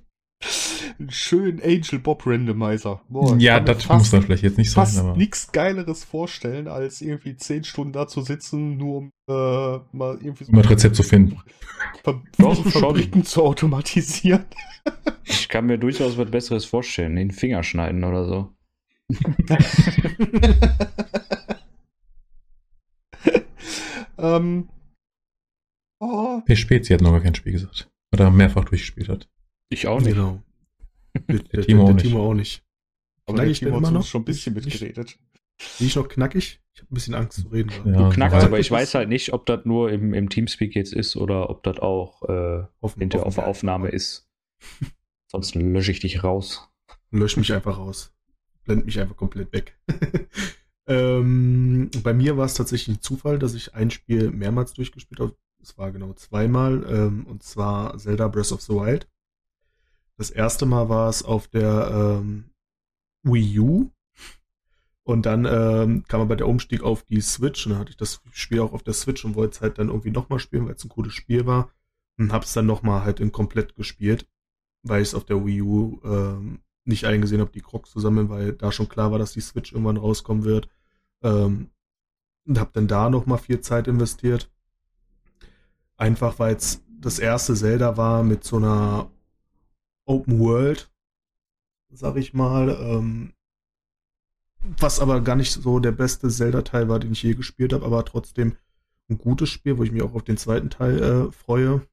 schönen 1.09 1.61
Angel 1.61 1.99
Bob 1.99 2.25
Randomizer. 2.25 3.01
Boah, 3.09 3.35
ja, 3.37 3.59
das 3.59 3.87
muss 3.89 4.11
dann 4.11 4.21
vielleicht 4.23 4.43
jetzt 4.43 4.57
nicht 4.57 4.71
sein. 4.71 4.85
Fast 4.85 4.97
aber 4.97 5.15
nichts 5.15 5.51
Geileres 5.51 6.03
vorstellen, 6.03 6.67
als 6.67 7.01
irgendwie 7.01 7.35
zehn 7.35 7.63
Stunden 7.63 7.93
da 7.93 8.07
zu 8.07 8.21
sitzen, 8.21 8.77
nur 8.77 8.97
um 8.97 9.11
äh, 9.29 9.79
mal 9.91 10.17
irgendwie 10.21 10.45
so 10.45 10.51
um 10.51 10.59
ein 10.59 10.65
Rezept 10.65 10.95
zu 10.95 11.03
finden. 11.03 11.41
Ver 12.03 12.21
Fabriken 12.33 13.23
zu 13.23 13.43
automatisieren. 13.43 14.45
Ich 15.23 15.49
kann 15.49 15.65
mir 15.65 15.77
durchaus 15.77 16.17
was 16.17 16.29
Besseres 16.29 16.65
vorstellen. 16.65 17.15
Den 17.15 17.31
Finger 17.31 17.63
schneiden 17.63 18.03
oder 18.03 18.25
so. 18.27 18.53
ähm, 24.17 24.69
oh. 25.99 26.41
P. 26.45 26.55
Spezi 26.55 26.93
hat 26.93 27.01
noch 27.01 27.11
gar 27.11 27.21
kein 27.21 27.35
Spiel 27.35 27.53
gesagt. 27.53 27.89
Oder 28.13 28.31
mehrfach 28.31 28.65
durchgespielt 28.65 29.09
hat. 29.09 29.27
Ich 29.69 29.87
auch 29.87 29.99
nicht. 29.99 30.15
Genau. 30.15 30.41
Der, 31.27 31.39
der, 31.39 31.61
Timo, 31.61 31.85
der, 31.85 31.93
der 31.93 32.03
Timo 32.03 32.29
auch 32.29 32.33
nicht. 32.33 32.63
Aber 33.25 33.37
knackig 33.37 33.59
der 33.59 33.69
Timo 33.69 33.85
hat 33.85 33.93
noch 33.93 34.05
schon 34.05 34.21
ein 34.21 34.25
bisschen 34.25 34.53
mitgeredet. 34.53 35.17
Bin 35.77 35.87
ich 35.87 35.95
noch 35.95 36.07
knackig? 36.07 36.61
Ich 36.73 36.81
habe 36.81 36.91
ein 36.91 36.95
bisschen 36.95 37.15
Angst 37.15 37.41
zu 37.41 37.47
reden. 37.47 37.71
Ja, 37.85 38.09
du 38.09 38.09
knackst, 38.09 38.45
aber 38.45 38.59
ich 38.59 38.69
weiß 38.69 38.95
halt 38.95 39.07
nicht, 39.07 39.31
ob 39.31 39.45
das 39.45 39.63
nur 39.63 39.91
im, 39.91 40.13
im 40.13 40.29
Teamspeak 40.29 40.75
jetzt 40.75 40.93
ist 40.93 41.15
oder 41.15 41.49
ob 41.49 41.63
das 41.63 41.79
auch 41.79 42.23
äh, 42.23 42.65
offen, 42.81 42.99
hinter 42.99 43.25
auf 43.25 43.35
der 43.35 43.47
Aufnahme 43.47 43.89
ist. 43.89 44.27
Sonst 45.31 45.55
lösche 45.55 45.91
ich 45.91 46.01
dich 46.01 46.23
raus. 46.23 46.69
Lösch 47.11 47.37
mich 47.37 47.53
einfach 47.53 47.77
raus. 47.77 48.13
Blend 48.65 48.85
mich 48.85 48.99
einfach 48.99 49.15
komplett 49.15 49.53
weg. 49.53 49.79
ähm, 50.87 51.89
bei 52.03 52.13
mir 52.13 52.35
war 52.35 52.45
es 52.45 52.55
tatsächlich 52.55 52.97
ein 52.97 53.01
Zufall, 53.01 53.39
dass 53.39 53.53
ich 53.53 53.73
ein 53.73 53.89
Spiel 53.91 54.31
mehrmals 54.31 54.73
durchgespielt 54.73 55.21
habe. 55.21 55.35
Es 55.61 55.77
war 55.77 55.91
genau 55.91 56.13
zweimal. 56.13 56.85
Ähm, 56.89 57.25
und 57.25 57.43
zwar 57.43 57.97
Zelda 57.97 58.27
Breath 58.27 58.51
of 58.51 58.61
the 58.61 58.73
Wild. 58.73 59.07
Das 60.17 60.29
erste 60.29 60.65
Mal 60.65 60.89
war 60.89 61.09
es 61.09 61.23
auf 61.23 61.47
der 61.47 62.19
ähm, 62.21 62.51
Wii 63.23 63.59
U. 63.59 63.91
Und 65.03 65.27
dann 65.27 65.45
ähm, 65.45 66.03
kam 66.07 66.21
aber 66.21 66.35
der 66.35 66.47
Umstieg 66.47 66.81
auf 66.81 67.03
die 67.03 67.21
Switch 67.21 67.65
und 67.65 67.73
dann 67.73 67.79
hatte 67.79 67.91
ich 67.91 67.97
das 67.97 68.21
Spiel 68.31 68.59
auch 68.59 68.73
auf 68.73 68.81
der 68.81 68.93
Switch 68.93 69.23
und 69.23 69.35
wollte 69.35 69.55
es 69.55 69.61
halt 69.61 69.77
dann 69.77 69.89
irgendwie 69.89 70.09
nochmal 70.09 70.39
spielen, 70.39 70.65
weil 70.65 70.73
es 70.73 70.83
ein 70.83 70.89
cooles 70.89 71.13
Spiel 71.13 71.45
war. 71.45 71.69
Und 72.17 72.31
hab's 72.31 72.53
dann 72.53 72.65
nochmal 72.65 73.03
halt 73.03 73.19
in 73.19 73.31
komplett 73.31 73.75
gespielt, 73.75 74.27
weil 74.83 75.01
ich 75.01 75.09
es 75.09 75.15
auf 75.15 75.25
der 75.25 75.45
Wii 75.45 75.61
U 75.61 75.99
ähm, 76.03 76.59
nicht 76.85 77.05
eingesehen 77.05 77.41
habe, 77.41 77.51
die 77.51 77.61
Crocs 77.61 77.91
zu 77.91 77.99
sammeln, 77.99 78.29
weil 78.29 78.53
da 78.53 78.71
schon 78.71 78.89
klar 78.89 79.11
war, 79.11 79.19
dass 79.19 79.33
die 79.33 79.41
Switch 79.41 79.73
irgendwann 79.73 79.97
rauskommen 79.97 80.43
wird. 80.43 80.69
Ähm, 81.21 81.69
und 82.47 82.59
hab 82.59 82.73
dann 82.73 82.87
da 82.87 83.09
nochmal 83.09 83.37
viel 83.37 83.59
Zeit 83.59 83.87
investiert. 83.87 84.51
Einfach 85.97 86.39
weil 86.39 86.55
es 86.55 86.83
das 86.99 87.19
erste 87.19 87.53
Zelda 87.53 87.97
war 87.97 88.23
mit 88.23 88.43
so 88.43 88.57
einer 88.57 89.11
Open 90.05 90.39
World, 90.39 90.91
sag 91.89 92.17
ich 92.17 92.33
mal, 92.33 92.69
ähm, 92.69 93.33
was 94.79 94.99
aber 94.99 95.21
gar 95.21 95.35
nicht 95.35 95.51
so 95.51 95.79
der 95.79 95.91
beste 95.91 96.29
Zelda-Teil 96.29 96.89
war, 96.89 96.99
den 96.99 97.11
ich 97.11 97.23
je 97.23 97.33
gespielt 97.35 97.73
habe, 97.73 97.85
aber 97.85 98.03
trotzdem 98.05 98.57
ein 99.09 99.17
gutes 99.17 99.49
Spiel, 99.49 99.77
wo 99.77 99.83
ich 99.83 99.91
mich 99.91 100.01
auch 100.01 100.15
auf 100.15 100.23
den 100.23 100.37
zweiten 100.37 100.69
Teil 100.69 101.01
äh, 101.01 101.31
freue. 101.31 101.87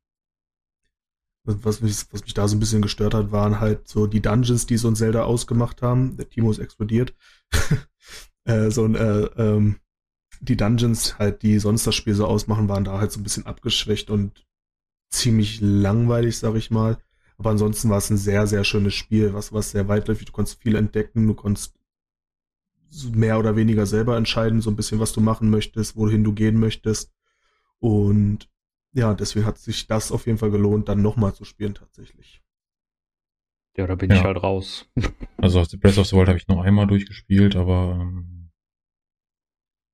Was 1.45 1.81
mich, 1.81 2.05
was 2.13 2.23
mich 2.23 2.35
da 2.35 2.47
so 2.47 2.57
ein 2.57 2.61
bisschen 2.61 2.83
gestört 2.83 3.15
hat, 3.15 3.33
waren 3.33 3.59
halt 3.59 3.89
so 3.89 4.07
die 4.07 4.23
Dungeons, 4.23 4.67
die 4.67 4.77
so 4.77 4.89
ein 4.89 4.97
Zelda 4.97 5.25
ausgemacht 5.25 5.83
haben. 5.83 6.17
Der 6.17 6.29
Timo 6.29 6.51
ist 6.51 6.61
explodiert. 6.61 7.15
äh, 8.45 8.71
so 8.71 8.85
ein, 8.85 8.95
äh, 8.95 9.25
ähm, 9.37 9.81
die 10.41 10.57
Dungeons 10.57 11.19
halt, 11.19 11.43
die 11.43 11.59
sonst 11.59 11.87
das 11.87 11.97
Spiel 11.97 12.15
so 12.15 12.27
ausmachen, 12.27 12.69
waren 12.69 12.85
da 12.85 12.99
halt 12.99 13.11
so 13.11 13.21
ein 13.21 13.25
bisschen 13.25 13.47
abgeschwächt 13.47 14.09
und 14.09 14.47
ziemlich 15.11 15.61
langweilig, 15.61 16.39
sag 16.39 16.55
ich 16.55 16.71
mal. 16.71 16.99
Aber 17.39 17.51
ansonsten 17.51 17.91
war 17.91 17.99
es 17.99 18.11
ein 18.11 18.17
sehr, 18.17 18.47
sehr 18.47 18.65
schönes 18.65 18.95
Spiel, 18.95 19.35
was, 19.35 19.53
was 19.53 19.71
sehr 19.71 19.89
weitläufig. 19.89 20.27
Du 20.27 20.33
konntest 20.33 20.63
viel 20.63 20.77
entdecken, 20.77 21.27
du 21.27 21.35
konntest 21.35 21.75
mehr 23.13 23.39
oder 23.39 23.57
weniger 23.57 23.87
selber 23.87 24.17
entscheiden, 24.17 24.61
so 24.61 24.71
ein 24.71 24.77
bisschen, 24.77 25.01
was 25.01 25.13
du 25.13 25.21
machen 25.21 25.51
möchtest, 25.51 25.97
wohin 25.97 26.25
du 26.25 26.33
gehen 26.33 26.59
möchtest. 26.59 27.13
Und 27.79 28.49
ja, 28.93 29.15
deswegen 29.15 29.47
hat 29.47 29.59
sich 29.59 29.87
das 29.87 30.13
auf 30.13 30.27
jeden 30.27 30.39
Fall 30.39 30.51
gelohnt, 30.51 30.89
dann 30.89 31.03
nochmal 31.03 31.35
zu 31.35 31.45
spielen 31.45 31.75
tatsächlich. 31.75 32.43
Ja, 33.77 33.87
da 33.87 33.95
bin 33.95 34.11
ja. 34.11 34.17
ich 34.17 34.25
halt 34.25 34.43
raus. 34.43 34.89
Also 35.39 35.61
Breath 35.79 35.99
of 35.99 36.07
the 36.07 36.15
Wild 36.15 36.29
habe 36.29 36.39
ich 36.39 36.47
noch 36.47 36.63
einmal 36.63 36.87
durchgespielt, 36.87 37.57
aber 37.57 37.99
ähm, 38.01 38.53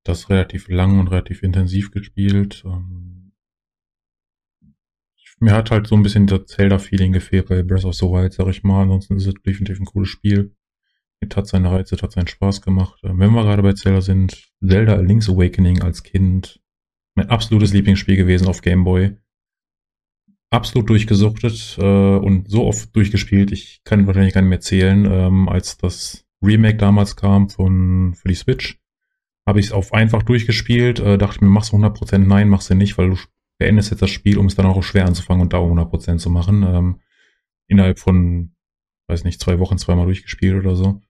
das 0.03 0.29
relativ 0.29 0.67
lang 0.67 0.99
und 0.99 1.07
relativ 1.07 1.41
intensiv 1.41 1.89
gespielt. 1.89 2.61
Ähm, 2.67 3.18
mir 5.39 5.53
hat 5.53 5.71
halt 5.71 5.87
so 5.87 5.95
ein 5.95 6.03
bisschen 6.03 6.27
das 6.27 6.45
Zelda-Feeling 6.47 7.11
gefehlt 7.11 7.47
bei 7.47 7.63
Breath 7.63 7.85
of 7.85 7.95
the 7.95 8.05
Wild, 8.05 8.33
sag 8.33 8.47
ich 8.47 8.63
mal. 8.63 8.83
Ansonsten 8.83 9.17
ist 9.17 9.27
es 9.27 9.33
definitiv 9.45 9.79
ein 9.79 9.85
cooles 9.85 10.09
Spiel. 10.09 10.55
Es 11.21 11.35
hat 11.35 11.47
seine 11.47 11.71
Reize, 11.71 11.95
es 11.95 12.03
hat 12.03 12.11
seinen 12.11 12.27
Spaß 12.27 12.61
gemacht. 12.61 12.99
Ähm, 13.03 13.19
wenn 13.19 13.31
wir 13.31 13.43
gerade 13.43 13.63
bei 13.63 13.73
Zelda 13.73 14.01
sind, 14.01 14.49
Zelda 14.65 14.95
Link's 14.95 15.29
Awakening 15.29 15.81
als 15.81 16.03
Kind 16.03 16.61
mein 17.15 17.29
absolutes 17.29 17.73
Lieblingsspiel 17.73 18.15
gewesen 18.15 18.47
auf 18.47 18.61
Game 18.61 18.83
Boy. 18.83 19.17
Absolut 20.51 20.89
durchgesuchtet 20.89 21.77
äh, 21.79 21.83
und 21.83 22.49
so 22.49 22.65
oft 22.65 22.95
durchgespielt, 22.95 23.51
ich 23.51 23.81
kann 23.83 24.07
wahrscheinlich 24.07 24.33
gar 24.33 24.41
nicht 24.41 24.49
mehr 24.49 24.61
zählen, 24.61 25.05
ähm, 25.05 25.47
als 25.47 25.77
das 25.77 26.25
Remake 26.43 26.77
damals 26.77 27.15
kam 27.15 27.49
von 27.49 28.15
für 28.15 28.29
die 28.29 28.35
Switch. 28.35 28.79
Habe 29.45 29.59
ich 29.59 29.67
es 29.67 29.71
auf 29.71 29.93
einfach 29.93 30.23
durchgespielt, 30.23 30.99
äh, 30.99 31.17
dachte 31.17 31.43
mir, 31.43 31.51
machst 31.51 31.71
du 31.71 31.77
100%, 31.77 32.25
nein, 32.25 32.49
machst 32.49 32.69
du 32.69 32.75
nicht, 32.75 32.97
weil 32.97 33.09
du 33.09 33.17
beendest 33.59 33.91
jetzt 33.91 34.01
das 34.01 34.09
Spiel, 34.09 34.39
um 34.39 34.47
es 34.47 34.55
dann 34.55 34.65
auch 34.65 34.81
schwer 34.81 35.05
anzufangen 35.05 35.43
und 35.43 35.53
da 35.53 35.59
100% 35.59 36.17
zu 36.17 36.29
machen. 36.31 36.63
Ähm, 36.63 37.01
innerhalb 37.67 37.99
von, 37.99 38.55
weiß 39.07 39.23
nicht, 39.25 39.39
zwei 39.39 39.59
Wochen 39.59 39.77
zweimal 39.77 40.05
durchgespielt 40.05 40.55
oder 40.55 40.75
so. 40.75 41.01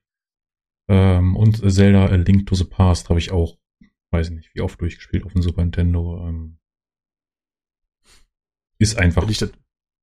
Ähm, 0.88 1.36
und 1.36 1.56
Zelda 1.72 2.06
A 2.06 2.16
Link 2.16 2.46
to 2.46 2.54
the 2.54 2.64
Past 2.64 3.08
habe 3.08 3.18
ich 3.18 3.32
auch 3.32 3.56
weiß 4.10 4.30
nicht, 4.30 4.54
wie 4.54 4.60
oft 4.60 4.80
durchgespielt 4.80 5.24
auf 5.24 5.32
dem 5.32 5.42
Super 5.42 5.62
Nintendo. 5.62 6.26
Ähm, 6.26 6.58
ist 8.78 8.98
einfach 8.98 9.26
ein 9.26 9.50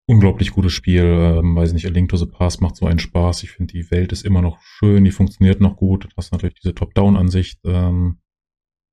unglaublich 0.08 0.52
gutes 0.52 0.74
Spiel. 0.74 1.04
Ähm, 1.04 1.56
weiß 1.56 1.74
nicht, 1.74 1.86
A 1.86 1.90
Link 1.90 2.10
to 2.10 2.18
the 2.18 2.26
Past 2.26 2.62
macht 2.62 2.76
so 2.76 2.86
einen 2.86 3.00
Spaß. 3.00 3.44
Ich 3.44 3.52
finde, 3.52 3.74
die 3.74 3.92
Welt 3.92 4.12
ist 4.12 4.26
immer 4.26 4.42
noch 4.42 4.62
schön, 4.62 5.04
die 5.04 5.12
funktioniert 5.12 5.62
noch 5.62 5.76
gut. 5.76 6.06
Du 6.06 6.10
hast 6.16 6.32
natürlich 6.32 6.56
diese 6.56 6.76
Top-Down-Ansicht. 6.76 7.60
Ähm, 7.66 8.20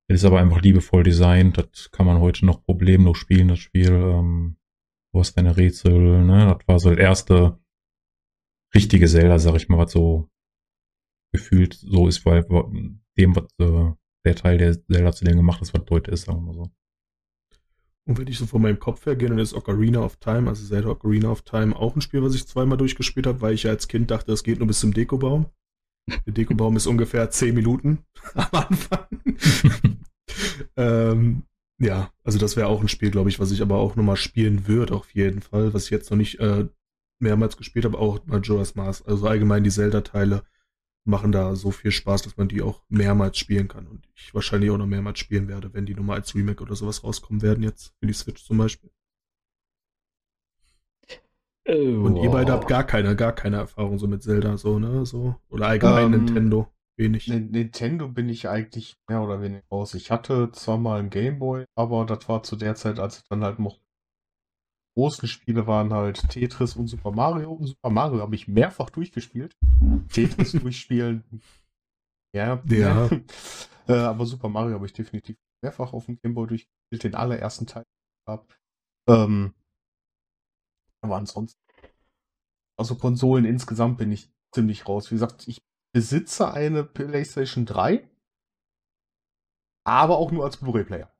ist 0.08 0.24
aber 0.24 0.40
einfach 0.40 0.60
liebevoll 0.60 1.02
designt. 1.02 1.58
Das 1.58 1.90
kann 1.90 2.06
man 2.06 2.20
heute 2.20 2.44
noch 2.44 2.64
problemlos 2.64 3.18
spielen, 3.18 3.48
das 3.48 3.58
Spiel. 3.58 3.90
Ähm, 3.92 4.56
du 5.12 5.20
hast 5.20 5.34
deine 5.34 5.56
Rätsel, 5.56 6.24
ne? 6.24 6.56
Das 6.56 6.68
war 6.68 6.78
so 6.78 6.90
das 6.90 6.98
erste 6.98 7.58
richtige 8.74 9.06
Zelda, 9.06 9.38
sag 9.38 9.54
ich 9.56 9.68
mal, 9.68 9.78
was 9.78 9.92
so 9.92 10.28
gefühlt 11.32 11.74
so 11.74 12.06
ist, 12.06 12.24
weil 12.26 12.44
dem, 13.16 13.36
was 13.36 13.46
äh, 13.58 13.92
der 14.24 14.36
Teil, 14.36 14.58
der 14.58 14.86
Zelda 14.86 15.12
zu 15.12 15.24
dem 15.24 15.36
gemacht 15.36 15.62
ist, 15.62 15.74
was 15.74 15.82
heute 15.90 16.10
ist, 16.10 16.24
sagen 16.24 16.40
wir 16.40 16.52
mal 16.52 16.54
so. 16.54 16.70
Und 18.06 18.18
wenn 18.18 18.26
ich 18.26 18.36
so 18.36 18.46
von 18.46 18.60
meinem 18.60 18.78
Kopf 18.78 19.06
her 19.06 19.16
gehe, 19.16 19.28
dann 19.28 19.38
ist 19.38 19.54
Ocarina 19.54 20.00
of 20.00 20.16
Time, 20.16 20.48
also 20.48 20.66
Zelda 20.66 20.90
Ocarina 20.90 21.30
of 21.30 21.42
Time, 21.42 21.74
auch 21.74 21.96
ein 21.96 22.02
Spiel, 22.02 22.22
was 22.22 22.34
ich 22.34 22.46
zweimal 22.46 22.76
durchgespielt 22.76 23.26
habe, 23.26 23.40
weil 23.40 23.54
ich 23.54 23.62
ja 23.62 23.70
als 23.70 23.88
Kind 23.88 24.10
dachte, 24.10 24.32
es 24.32 24.44
geht 24.44 24.58
nur 24.58 24.68
bis 24.68 24.80
zum 24.80 24.92
Dekobaum. 24.92 25.46
Der 26.26 26.34
Dekobaum 26.34 26.76
ist 26.76 26.86
ungefähr 26.86 27.30
10 27.30 27.54
Minuten 27.54 28.04
am 28.34 28.48
Anfang. 28.52 29.06
Ähm, 30.76 31.44
ja, 31.78 32.10
also 32.22 32.38
das 32.38 32.56
wäre 32.56 32.68
auch 32.68 32.80
ein 32.80 32.88
Spiel, 32.88 33.10
glaube 33.10 33.30
ich, 33.30 33.40
was 33.40 33.50
ich 33.50 33.62
aber 33.62 33.76
auch 33.76 33.96
nochmal 33.96 34.16
spielen 34.16 34.66
würde, 34.68 34.94
auf 34.94 35.10
jeden 35.14 35.40
Fall, 35.40 35.74
was 35.74 35.84
ich 35.84 35.90
jetzt 35.90 36.10
noch 36.10 36.18
nicht 36.18 36.38
äh, 36.40 36.66
mehrmals 37.18 37.56
gespielt 37.56 37.84
habe, 37.84 37.98
auch 37.98 38.24
Majora's 38.26 38.74
Mask. 38.74 39.06
Also 39.08 39.26
allgemein 39.26 39.64
die 39.64 39.70
Zelda-Teile 39.70 40.44
machen 41.04 41.32
da 41.32 41.54
so 41.54 41.70
viel 41.70 41.90
Spaß, 41.90 42.22
dass 42.22 42.36
man 42.36 42.48
die 42.48 42.62
auch 42.62 42.82
mehrmals 42.88 43.38
spielen 43.38 43.68
kann. 43.68 43.86
Und 43.86 44.08
ich 44.14 44.34
wahrscheinlich 44.34 44.70
auch 44.70 44.78
noch 44.78 44.86
mehrmals 44.86 45.18
spielen 45.18 45.48
werde, 45.48 45.72
wenn 45.74 45.86
die 45.86 45.94
nochmal 45.94 46.18
als 46.18 46.34
Remake 46.34 46.62
oder 46.62 46.76
sowas 46.76 47.04
rauskommen 47.04 47.42
werden, 47.42 47.62
jetzt 47.62 47.94
für 47.98 48.06
die 48.06 48.14
Switch 48.14 48.44
zum 48.44 48.58
Beispiel. 48.58 48.90
Oh, 51.66 51.72
und 51.72 52.16
ihr 52.16 52.30
beide 52.30 52.52
habt 52.52 52.68
gar 52.68 52.84
keine, 52.84 53.16
gar 53.16 53.32
keine 53.32 53.56
Erfahrung 53.56 53.98
so 53.98 54.06
mit 54.06 54.22
Zelda, 54.22 54.58
so, 54.58 54.78
ne? 54.78 55.06
So. 55.06 55.36
Oder 55.48 55.68
allgemein 55.68 56.12
ähm, 56.12 56.24
Nintendo. 56.24 56.68
Wenig. 56.96 57.28
Nintendo 57.28 58.08
bin 58.08 58.28
ich 58.28 58.48
eigentlich 58.48 58.96
mehr 59.08 59.22
oder 59.22 59.40
weniger 59.40 59.64
raus. 59.70 59.94
Ich 59.94 60.10
hatte 60.10 60.50
zwar 60.52 60.78
mal 60.78 61.00
einen 61.00 61.10
Gameboy, 61.10 61.64
aber 61.76 62.06
das 62.06 62.28
war 62.28 62.42
zu 62.42 62.56
der 62.56 62.76
Zeit, 62.76 62.98
als 62.98 63.18
ich 63.18 63.24
dann 63.28 63.42
halt 63.42 63.58
noch 63.58 63.80
großen 64.96 65.28
Spiele 65.28 65.66
waren 65.66 65.92
halt 65.92 66.28
Tetris 66.30 66.76
und 66.76 66.86
Super 66.86 67.10
Mario. 67.10 67.52
Und 67.52 67.66
Super 67.66 67.90
Mario 67.90 68.20
habe 68.20 68.34
ich 68.34 68.48
mehrfach 68.48 68.90
durchgespielt. 68.90 69.56
Tetris 70.08 70.52
durchspielen. 70.52 71.24
Ja. 72.34 72.62
ja. 72.66 73.10
äh, 73.88 73.92
aber 73.92 74.26
Super 74.26 74.48
Mario 74.48 74.74
habe 74.74 74.86
ich 74.86 74.92
definitiv 74.92 75.36
mehrfach 75.62 75.92
auf 75.92 76.06
dem 76.06 76.18
Gameboy 76.22 76.46
durchgespielt, 76.46 77.04
den 77.04 77.14
allerersten 77.14 77.66
Teil 77.66 77.84
habe. 78.28 78.46
Ähm, 79.08 79.54
aber 81.02 81.16
ansonsten, 81.16 81.60
also 82.78 82.96
Konsolen 82.96 83.44
insgesamt 83.44 83.98
bin 83.98 84.12
ich 84.12 84.30
ziemlich 84.54 84.88
raus. 84.88 85.10
Wie 85.10 85.16
gesagt, 85.16 85.46
ich 85.48 85.60
besitze 85.94 86.52
eine 86.52 86.84
PlayStation 86.84 87.66
3, 87.66 88.06
aber 89.86 90.18
auch 90.18 90.32
nur 90.32 90.44
als 90.44 90.56
Blu-ray-Player. 90.56 91.10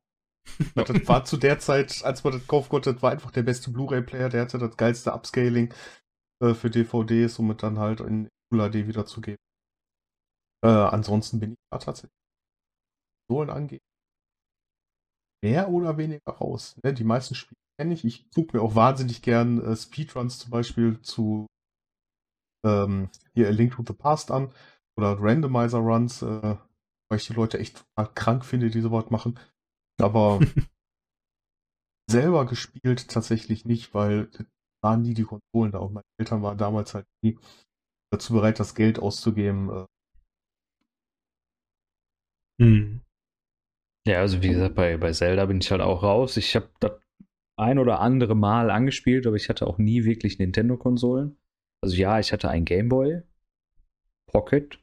das 0.75 1.09
war 1.09 1.25
zu 1.25 1.37
der 1.37 1.59
Zeit, 1.59 2.05
als 2.05 2.25
man 2.25 2.35
das 2.35 2.47
kaufen 2.47 2.69
konnte, 2.69 2.93
das 2.93 3.03
war 3.03 3.13
einfach 3.13 3.31
der 3.31 3.45
beste 3.45 3.71
Blu-ray-Player, 3.71 4.29
der 4.29 4.43
hatte 4.43 4.59
das 4.59 4.77
geilste 4.77 5.13
Upscaling 5.15 5.73
äh, 6.43 6.55
für 6.55 6.71
DVDs, 6.71 7.39
um 7.39 7.51
es 7.53 7.57
dann 7.59 7.79
halt 7.79 8.01
in 8.01 8.29
Full 8.53 8.71
HD 8.71 8.87
wiederzugeben. 8.87 9.39
Äh, 10.65 10.69
ansonsten 10.69 11.41
bin 11.41 11.53
ich 11.53 11.59
da 11.71 11.79
tatsächlich 11.79 12.13
Konsolen 13.29 13.51
angeht. 13.51 13.83
Mehr 15.43 15.69
oder 15.69 15.99
weniger 15.99 16.33
raus. 16.33 16.77
Ne? 16.83 16.95
Die 16.95 17.05
meisten 17.05 17.35
Spiele 17.35 17.59
kenne 17.79 17.95
ich. 17.95 18.05
Ich 18.05 18.31
gucke 18.31 18.57
mir 18.57 18.63
auch 18.63 18.75
wahnsinnig 18.75 19.23
gern 19.23 19.63
äh, 19.63 19.77
Speedruns 19.77 20.39
zum 20.39 20.51
Beispiel 20.51 21.01
zu 21.03 21.47
ähm, 22.65 23.11
hier 23.35 23.49
A 23.49 23.51
Link 23.51 23.77
to 23.77 23.85
the 23.87 23.93
Past 23.93 24.31
an 24.31 24.53
oder 24.97 25.17
Randomizer 25.21 25.79
Runs, 25.79 26.23
äh, 26.23 26.57
weil 27.09 27.19
ich 27.19 27.27
die 27.27 27.35
Leute 27.35 27.59
echt 27.59 27.85
krank 28.15 28.45
finde, 28.45 28.71
die 28.71 28.81
sowas 28.81 29.11
machen. 29.11 29.39
Aber 30.01 30.41
selber 32.11 32.47
gespielt 32.47 33.09
tatsächlich 33.09 33.65
nicht, 33.65 33.95
weil 33.95 34.31
waren 34.83 35.03
nie 35.03 35.15
die 35.15 35.25
Konsolen 35.25 35.73
da 35.73 35.79
und 35.79 35.95
meine 35.95 36.05
Eltern 36.21 36.43
waren 36.43 36.59
damals 36.59 36.95
halt 36.95 37.07
nie 37.23 37.39
dazu 38.13 38.35
bereit, 38.35 38.61
das 38.61 38.75
Geld 38.75 38.99
auszugeben. 38.99 39.71
Äh. 39.71 39.87
Hm. 42.63 43.01
Ja, 44.07 44.19
also 44.19 44.43
wie 44.43 44.51
gesagt, 44.51 44.75
bei, 44.75 44.99
bei 44.99 45.13
Zelda 45.13 45.47
bin 45.47 45.61
ich 45.61 45.71
halt 45.71 45.81
auch 45.81 46.03
raus. 46.03 46.37
Ich 46.37 46.55
habe 46.55 46.69
das 46.81 46.93
ein 47.57 47.79
oder 47.79 48.01
andere 48.01 48.35
Mal 48.35 48.71
angespielt, 48.71 49.27
aber 49.27 49.37
ich 49.37 49.49
hatte 49.49 49.67
auch 49.67 49.79
nie 49.79 50.05
wirklich 50.05 50.39
Nintendo-Konsolen. 50.39 51.39
Also 51.85 51.97
ja, 51.97 52.19
ich 52.19 52.33
hatte 52.33 52.49
ein 52.49 52.65
Game 52.65 52.89
Boy 52.89 53.21
Pocket. 54.33 54.79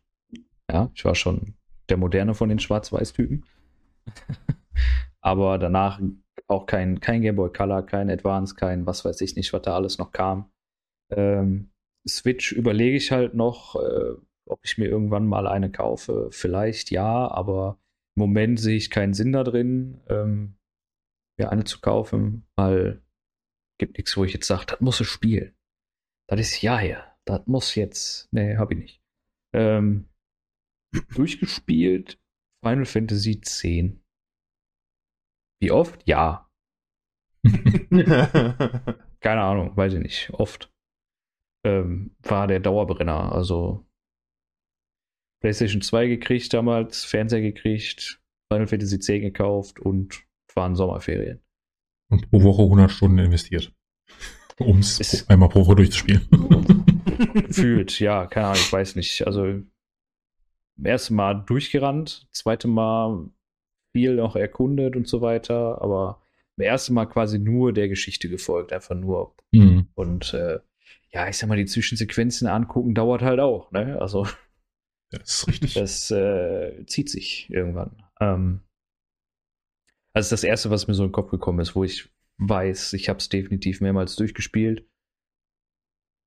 Ja, 0.71 0.91
ich 0.93 1.03
war 1.03 1.15
schon 1.15 1.55
der 1.89 1.97
moderne 1.97 2.35
von 2.35 2.47
den 2.47 2.59
Schwarz-Weiß-Typen. 2.59 3.43
Aber 5.21 5.57
danach 5.57 5.99
auch 6.47 6.67
kein, 6.67 6.99
kein 6.99 7.23
Game 7.23 7.37
Boy 7.37 7.51
Color, 7.51 7.87
kein 7.87 8.11
Advance, 8.11 8.53
kein 8.53 8.85
was 8.85 9.03
weiß 9.03 9.19
ich 9.21 9.35
nicht, 9.35 9.51
was 9.51 9.63
da 9.63 9.73
alles 9.73 9.97
noch 9.97 10.11
kam. 10.11 10.51
Ähm, 11.09 11.71
Switch 12.07 12.51
überlege 12.51 12.97
ich 12.97 13.11
halt 13.11 13.33
noch, 13.33 13.75
äh, 13.77 14.13
ob 14.45 14.59
ich 14.63 14.77
mir 14.77 14.85
irgendwann 14.85 15.25
mal 15.25 15.47
eine 15.47 15.71
kaufe. 15.71 16.29
Vielleicht 16.31 16.91
ja, 16.91 17.31
aber 17.31 17.79
im 18.15 18.21
Moment 18.21 18.59
sehe 18.59 18.77
ich 18.77 18.91
keinen 18.91 19.15
Sinn 19.15 19.31
da 19.31 19.43
drin, 19.43 20.01
ähm, 20.07 20.55
mir 21.39 21.51
eine 21.51 21.63
zu 21.63 21.81
kaufen, 21.81 22.45
weil 22.55 23.01
gibt 23.79 23.97
nichts, 23.97 24.15
wo 24.15 24.23
ich 24.23 24.33
jetzt 24.33 24.45
sage, 24.45 24.67
das 24.67 24.81
muss 24.81 25.01
ich 25.01 25.07
spielen. 25.07 25.55
Das 26.31 26.39
ist 26.39 26.61
ja 26.61 26.79
hier. 26.79 27.03
Das 27.25 27.45
muss 27.45 27.75
jetzt. 27.75 28.29
Nee, 28.31 28.55
habe 28.55 28.73
ich 28.73 28.79
nicht. 28.79 29.03
Ähm, 29.53 30.09
durchgespielt 31.15 32.21
Final 32.63 32.85
Fantasy 32.85 33.31
X. 33.31 33.63
Wie 35.61 35.71
oft? 35.71 36.07
Ja. 36.07 36.49
Keine 39.19 39.41
Ahnung, 39.41 39.75
weiß 39.75 39.93
ich 39.93 39.99
nicht. 39.99 40.29
Oft. 40.31 40.71
Ähm, 41.65 42.15
war 42.21 42.47
der 42.47 42.61
Dauerbrenner. 42.61 43.33
Also 43.33 43.85
PlayStation 45.41 45.81
2 45.81 46.07
gekriegt 46.07 46.53
damals, 46.53 47.03
Fernseher 47.03 47.41
gekriegt, 47.41 48.21
Final 48.51 48.67
Fantasy 48.67 48.99
10 48.99 49.21
gekauft 49.21 49.79
und 49.79 50.23
waren 50.55 50.75
Sommerferien. 50.75 51.41
Und 52.09 52.29
pro 52.29 52.41
Woche 52.43 52.63
100 52.63 52.89
Stunden 52.89 53.17
investiert. 53.17 53.73
Um 54.65 54.79
es 54.79 55.27
einmal 55.29 55.49
pro 55.49 55.65
Woche 55.65 55.75
durchzuspielen. 55.75 56.27
Gefühlt, 57.33 57.99
ja, 57.99 58.25
keine 58.25 58.47
Ahnung, 58.47 58.59
ich 58.59 58.71
weiß 58.71 58.95
nicht. 58.95 59.25
Also, 59.27 59.61
erste 60.83 61.13
Mal 61.13 61.43
durchgerannt, 61.45 62.27
zweite 62.31 62.67
Mal 62.67 63.29
viel 63.91 64.15
noch 64.15 64.35
erkundet 64.35 64.95
und 64.95 65.07
so 65.07 65.21
weiter, 65.21 65.81
aber 65.81 66.21
beim 66.57 66.67
ersten 66.67 66.93
Mal 66.93 67.05
quasi 67.05 67.39
nur 67.39 67.73
der 67.73 67.89
Geschichte 67.89 68.29
gefolgt, 68.29 68.73
einfach 68.73 68.95
nur. 68.95 69.35
Mhm. 69.51 69.87
Und 69.95 70.33
äh, 70.33 70.59
ja, 71.13 71.27
ich 71.27 71.37
sag 71.37 71.49
mal, 71.49 71.57
die 71.57 71.65
Zwischensequenzen 71.65 72.47
angucken 72.47 72.95
dauert 72.95 73.21
halt 73.21 73.39
auch, 73.39 73.71
ne? 73.71 73.99
Also. 73.99 74.27
Das 75.09 75.29
ist 75.29 75.47
richtig. 75.47 75.73
Das 75.73 76.09
äh, 76.11 76.85
zieht 76.85 77.09
sich 77.09 77.49
irgendwann. 77.49 78.01
Ähm, 78.21 78.61
also 80.13 80.29
das 80.29 80.43
erste, 80.43 80.69
was 80.69 80.87
mir 80.87 80.93
so 80.93 81.03
in 81.03 81.09
den 81.09 81.13
Kopf 81.13 81.31
gekommen 81.31 81.59
ist, 81.59 81.75
wo 81.75 81.83
ich 81.83 82.09
weiß, 82.41 82.93
ich 82.93 83.07
habe 83.07 83.19
es 83.19 83.29
definitiv 83.29 83.81
mehrmals 83.81 84.15
durchgespielt. 84.15 84.85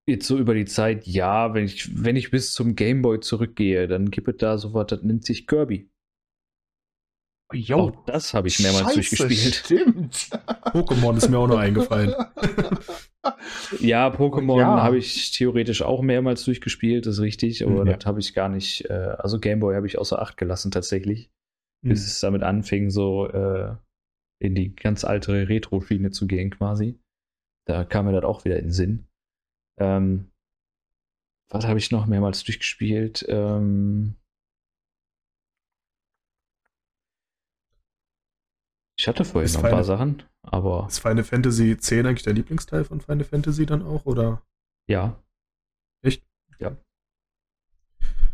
Jetzt 0.06 0.26
so 0.26 0.38
über 0.38 0.54
die 0.54 0.66
Zeit, 0.66 1.06
ja, 1.06 1.54
wenn 1.54 1.64
ich, 1.64 2.02
wenn 2.02 2.16
ich 2.16 2.30
bis 2.30 2.52
zum 2.52 2.76
Gameboy 2.76 3.20
zurückgehe, 3.20 3.88
dann 3.88 4.10
gibt 4.10 4.28
es 4.28 4.36
da 4.36 4.58
sowas, 4.58 4.86
das 4.88 5.02
nennt 5.02 5.24
sich 5.24 5.46
Kirby. 5.46 5.90
Jo, 7.52 7.76
auch 7.76 8.04
das 8.06 8.34
habe 8.34 8.48
ich 8.48 8.58
mehrmals 8.60 8.94
Scheiße, 8.94 9.16
durchgespielt. 9.16 9.54
Stimmt. 9.54 10.14
Pokémon 10.72 11.16
ist 11.16 11.28
mir 11.28 11.38
auch 11.38 11.48
noch 11.48 11.58
eingefallen. 11.58 12.14
Ja, 13.80 14.08
Pokémon 14.08 14.58
ja. 14.58 14.82
habe 14.82 14.98
ich 14.98 15.30
theoretisch 15.30 15.80
auch 15.80 16.02
mehrmals 16.02 16.44
durchgespielt, 16.44 17.06
ist 17.06 17.20
richtig, 17.20 17.64
aber 17.64 17.86
ja. 17.86 17.96
das 17.96 18.04
habe 18.04 18.20
ich 18.20 18.34
gar 18.34 18.50
nicht. 18.50 18.84
Äh, 18.90 19.16
also 19.18 19.40
Gameboy 19.40 19.74
habe 19.74 19.86
ich 19.86 19.96
außer 19.96 20.20
Acht 20.20 20.36
gelassen 20.36 20.70
tatsächlich, 20.70 21.30
mhm. 21.80 21.88
bis 21.88 22.06
es 22.06 22.20
damit 22.20 22.42
anfing, 22.42 22.90
so 22.90 23.26
äh, 23.26 23.76
in 24.40 24.54
die 24.54 24.74
ganz 24.74 25.04
alte 25.04 25.48
Retro-Schiene 25.48 26.10
zu 26.10 26.26
gehen 26.26 26.50
quasi. 26.50 26.98
Da 27.66 27.84
kam 27.84 28.06
mir 28.06 28.12
das 28.12 28.24
auch 28.24 28.44
wieder 28.44 28.56
in 28.56 28.66
den 28.66 28.72
Sinn. 28.72 29.06
Ähm, 29.78 30.30
was 31.50 31.66
habe 31.66 31.78
ich 31.78 31.90
noch 31.90 32.06
mehrmals 32.06 32.44
durchgespielt? 32.44 33.24
Ähm, 33.28 34.16
ich 38.98 39.08
hatte 39.08 39.24
vorhin 39.24 39.46
ist 39.46 39.54
noch 39.54 39.64
ein 39.64 39.70
paar 39.70 39.84
Sachen, 39.84 40.22
aber. 40.42 40.86
Ist 40.88 41.00
Final 41.00 41.24
Fantasy 41.24 41.72
X 41.72 41.92
eigentlich 41.92 42.22
der 42.22 42.34
Lieblingsteil 42.34 42.84
von 42.84 43.00
Final 43.00 43.24
Fantasy 43.24 43.66
dann 43.66 43.82
auch, 43.82 44.04
oder? 44.06 44.42
Ja. 44.88 45.22
Echt? 46.02 46.22
Ja. 46.58 46.76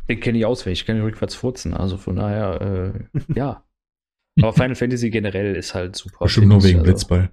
Den 0.09 0.21
kenne 0.21 0.38
ich 0.38 0.47
auswendig, 0.47 0.80
ich 0.80 0.87
kenne 0.87 1.04
rückwärts 1.04 1.35
furzen, 1.35 1.73
also 1.75 1.97
von 1.97 2.16
daher, 2.16 2.61
äh, 2.61 3.19
ja. 3.35 3.64
Aber 4.42 4.52
Final 4.52 4.75
Fantasy 4.75 5.11
generell 5.11 5.56
ist 5.56 5.75
halt 5.75 5.97
super. 5.97 6.25
Bestimmt 6.25 6.49
nur 6.49 6.62
wegen 6.62 6.80
also. 6.80 6.90
Blitzball. 6.90 7.30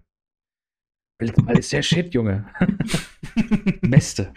Blitzball 1.20 1.58
ist 1.58 1.74
der 1.74 1.82
Shit, 1.82 2.14
Junge. 2.14 2.46
Beste. 3.82 4.34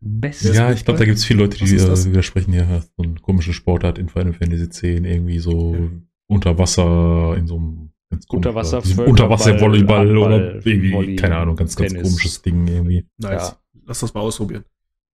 Beste. 0.00 0.52
Ja, 0.52 0.72
ich 0.72 0.84
glaube, 0.84 0.98
da 0.98 1.04
gibt 1.04 1.18
es 1.18 1.24
viele 1.24 1.40
Leute, 1.40 1.58
die 1.58 1.76
äh, 1.76 2.04
widersprechen 2.04 2.52
hier. 2.52 2.82
So 2.96 3.04
ein 3.04 3.22
komischer 3.22 3.52
Sportart 3.52 3.98
in 3.98 4.08
Final 4.08 4.32
Fantasy 4.32 4.68
10, 4.68 5.04
irgendwie 5.04 5.38
so 5.38 5.74
ja. 5.74 5.88
unter 6.26 6.58
Wasser 6.58 7.36
in 7.36 7.46
so 7.46 7.56
einem 7.56 7.90
ganz 8.10 8.26
Unterwasser 8.26 8.82
Unterwasser-Volleyball 9.06 10.16
oder 10.16 10.66
irgendwie, 10.66 10.92
Volley, 10.92 11.16
keine 11.16 11.36
Ahnung, 11.36 11.56
ganz, 11.56 11.76
ganz 11.76 11.92
Tennis. 11.92 12.08
komisches 12.08 12.42
Ding 12.42 12.66
irgendwie. 12.66 13.06
Nice. 13.18 13.50
Ja. 13.50 13.56
Lass 13.86 14.00
das 14.00 14.14
mal 14.14 14.20
ausprobieren. 14.20 14.64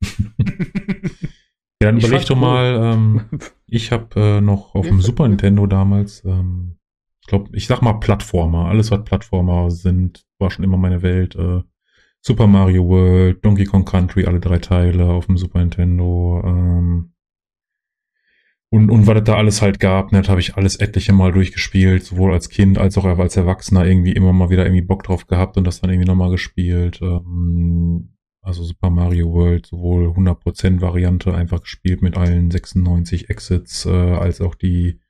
ja, 0.03 0.31
dann 1.81 1.99
überleg 1.99 2.25
doch 2.27 2.37
cool. 2.37 2.41
mal, 2.41 2.95
ähm, 2.95 3.21
ich 3.67 3.93
habe 3.93 4.21
äh, 4.21 4.41
noch 4.41 4.75
auf 4.75 4.87
dem 4.87 5.01
Super 5.01 5.29
Nintendo 5.29 5.67
damals 5.67 6.25
ähm, 6.25 6.78
glaube, 7.29 7.51
ich 7.53 7.67
sag 7.67 7.83
mal 7.83 7.95
Plattformer. 7.95 8.67
Alles, 8.67 8.91
was 8.91 9.05
Plattformer 9.05 9.71
sind, 9.71 10.27
war 10.39 10.51
schon 10.51 10.65
immer 10.65 10.77
meine 10.77 11.03
Welt. 11.03 11.37
Äh, 11.37 11.63
Super 12.21 12.49
Mario 12.49 12.89
World, 12.89 13.45
Donkey 13.45 13.65
Kong 13.65 13.85
Country, 13.85 14.25
alle 14.27 14.41
drei 14.41 14.59
Teile 14.59 15.07
auf 15.07 15.27
dem 15.27 15.39
Super 15.39 15.61
Nintendo. 15.61 16.43
Ähm, 16.45 17.13
und, 18.71 18.91
und 18.91 19.07
was 19.07 19.19
es 19.19 19.25
da 19.25 19.37
alles 19.37 19.63
halt 19.63 19.81
gab, 19.81 20.13
ne, 20.13 20.21
das 20.21 20.29
habe 20.29 20.41
ich 20.41 20.57
alles 20.57 20.77
etliche 20.77 21.13
Mal 21.13 21.33
durchgespielt, 21.33 22.05
sowohl 22.05 22.33
als 22.33 22.51
Kind 22.51 22.77
als 22.77 22.99
auch 22.99 23.05
als 23.05 23.37
Erwachsener 23.37 23.87
irgendwie 23.87 24.13
immer 24.13 24.33
mal 24.33 24.51
wieder 24.51 24.67
irgendwie 24.67 24.83
Bock 24.83 25.05
drauf 25.05 25.27
gehabt 25.27 25.57
und 25.57 25.65
das 25.65 25.81
dann 25.81 25.91
irgendwie 25.91 26.09
nochmal 26.09 26.31
gespielt. 26.31 27.01
Ähm, 27.01 28.15
also 28.43 28.65
Super 28.65 28.91
Mario 28.91 29.33
World, 29.33 29.67
sowohl 29.67 30.09
100% 30.09 30.81
Variante 30.81 31.35
einfach 31.35 31.63
gespielt 31.63 32.03
mit 32.03 32.17
allen 32.17 32.51
96 32.51 33.31
Exits, 33.31 33.87
äh, 33.87 33.91
als 33.91 34.41
auch 34.41 34.55
die 34.55 35.01